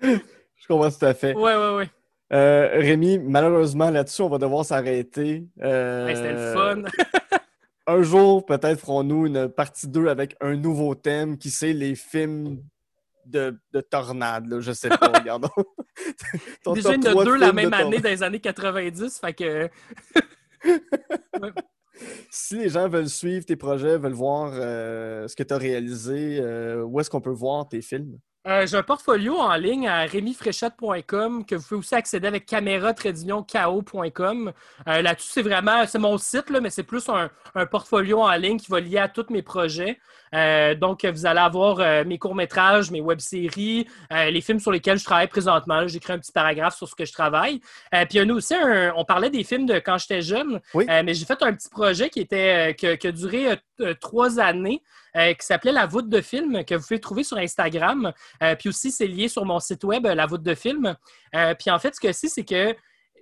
[0.02, 1.34] Je comprends tout à fait.
[1.34, 1.84] Oui, oui, oui.
[2.32, 5.44] Rémi, malheureusement, là-dessus, on va devoir s'arrêter.
[5.56, 6.82] C'était le fun.
[7.86, 12.62] un jour, peut-être ferons-nous une partie 2 avec un nouveau thème, qui c'est les films
[13.26, 15.48] de, de tornades, là, je sais pas, regardons.
[16.74, 19.70] Déjà, il y en a deux la même année dans les années 90, fait que...
[22.30, 26.38] Si les gens veulent suivre tes projets, veulent voir euh, ce que tu as réalisé,
[26.40, 28.18] euh, où est-ce qu'on peut voir tes films?
[28.46, 34.52] Euh, j'ai un portfolio en ligne à rémifréchette.com que vous pouvez aussi accéder avec caméra-ko.com.
[34.88, 37.28] Euh, là-dessus, c'est vraiment, c'est mon site, là, mais c'est plus un,
[37.66, 39.98] portfolio en ligne qui va lier à tous mes projets.
[40.34, 45.28] Euh, donc, vous allez avoir mes courts-métrages, mes web-séries, les films sur lesquels je travaille
[45.28, 45.86] présentement.
[45.86, 47.60] J'écris un petit paragraphe sur ce que je travaille.
[47.90, 48.54] puis, il y a nous aussi,
[48.96, 52.20] on parlait des films de quand j'étais jeune, mais j'ai fait un petit projet qui,
[52.20, 53.58] était, qui a duré
[54.00, 54.82] trois années.
[55.16, 58.12] Euh, qui s'appelait La voûte de film, que vous pouvez trouver sur Instagram.
[58.42, 60.94] Euh, puis aussi, c'est lié sur mon site web, La voûte de film.
[61.34, 62.74] Euh, puis en fait, ce que c'est, c'est que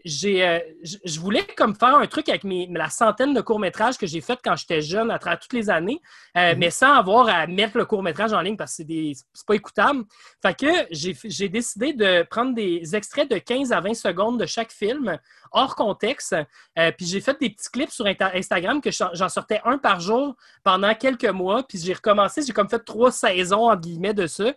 [0.05, 0.63] j'ai,
[1.05, 4.39] je voulais comme faire un truc avec mes, la centaine de courts-métrages que j'ai fait
[4.43, 6.01] quand j'étais jeune à travers toutes les années,
[6.37, 6.57] mhm.
[6.57, 10.05] mais sans avoir à mettre le court-métrage en ligne parce que c'est, pas écoutable.
[10.41, 14.47] Fait que j'ai, j'ai décidé de prendre des extraits de 15 à 20 secondes de
[14.47, 15.19] chaque film
[15.53, 16.35] hors contexte.
[16.79, 20.37] Euh, puis j'ai fait des petits clips sur Instagram que j'en sortais un par jour
[20.65, 21.63] pendant quelques mois.
[21.63, 24.53] Puis j'ai recommencé, j'ai comme fait trois saisons, en guillemets, de ça.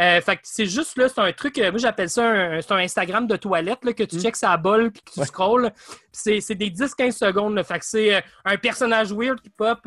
[0.00, 2.76] Euh, fait que c'est juste là, c'est un truc, euh, moi j'appelle ça un, un,
[2.78, 4.20] Instagram de toilette, là, que tu mm.
[4.20, 5.70] checks sa bol puis que tu scrolls.
[6.10, 7.54] C'est des 10-15 secondes.
[7.54, 9.86] Là, fait que c'est un personnage weird qui pop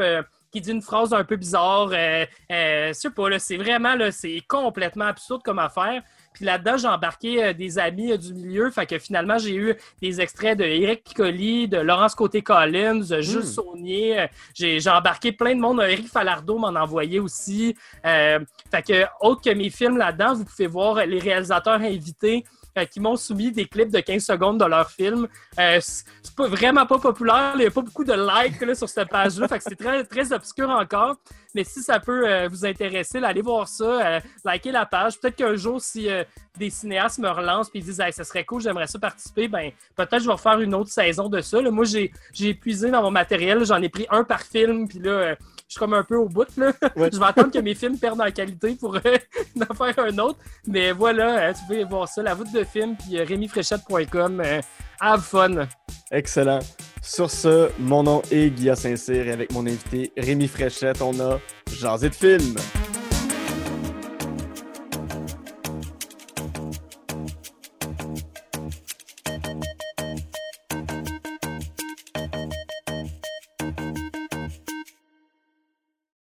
[0.55, 1.89] qui dit une phrase un peu bizarre.
[1.91, 6.01] Euh, euh, sais pas, c'est vraiment, là, c'est complètement absurde comme affaire.
[6.35, 8.69] Puis là-dedans, j'ai embarqué euh, des amis euh, du milieu.
[8.69, 13.39] Fait que finalement, j'ai eu des extraits de Eric Piccoli, de Laurence Côté-Collins, de Jules
[13.39, 13.43] hmm.
[13.43, 14.19] Saunier.
[14.19, 15.79] Euh, j'ai embarqué plein de monde.
[15.81, 17.75] Eric Falardeau m'en envoyé aussi.
[18.03, 22.43] fait que, autre que mes films là-dedans, vous pouvez voir les réalisateurs invités
[22.91, 25.27] qui m'ont soumis des clips de 15 secondes de leurs films.
[25.55, 27.53] c'est pas, vraiment pas populaire.
[27.55, 29.47] Il n'y a pas beaucoup de likes sur cette page-là.
[29.47, 31.15] fait que c'est très, très obscur encore.
[31.55, 35.17] Mais si ça peut euh, vous intéresser, allez voir ça, euh, likez la page.
[35.19, 36.25] Peut-être qu'un jour, si euh,
[36.57, 40.19] des cinéastes me relancent et disent hey, ça serait cool, j'aimerais ça participer, ben peut-être
[40.19, 41.61] je vais refaire une autre saison de ça.
[41.61, 45.35] Moi, j'ai, j'ai épuisé dans mon matériel, j'en ai pris un par film, puis là,
[45.35, 45.35] je
[45.69, 46.45] suis comme un peu au bout.
[46.57, 46.73] Là.
[46.95, 48.97] je vais attendre que mes films perdent en qualité pour
[49.69, 50.37] en faire un autre.
[50.67, 54.43] Mais voilà, tu peux voir ça, la voûte de film, puis rémifréchette.com.
[54.99, 55.67] have fun!
[56.11, 56.59] Excellent.
[57.07, 61.39] Sur ce, mon nom est Guillaume Saint-Cyr et avec mon invité Rémi Fréchette, on a
[61.71, 62.55] Jasé de film.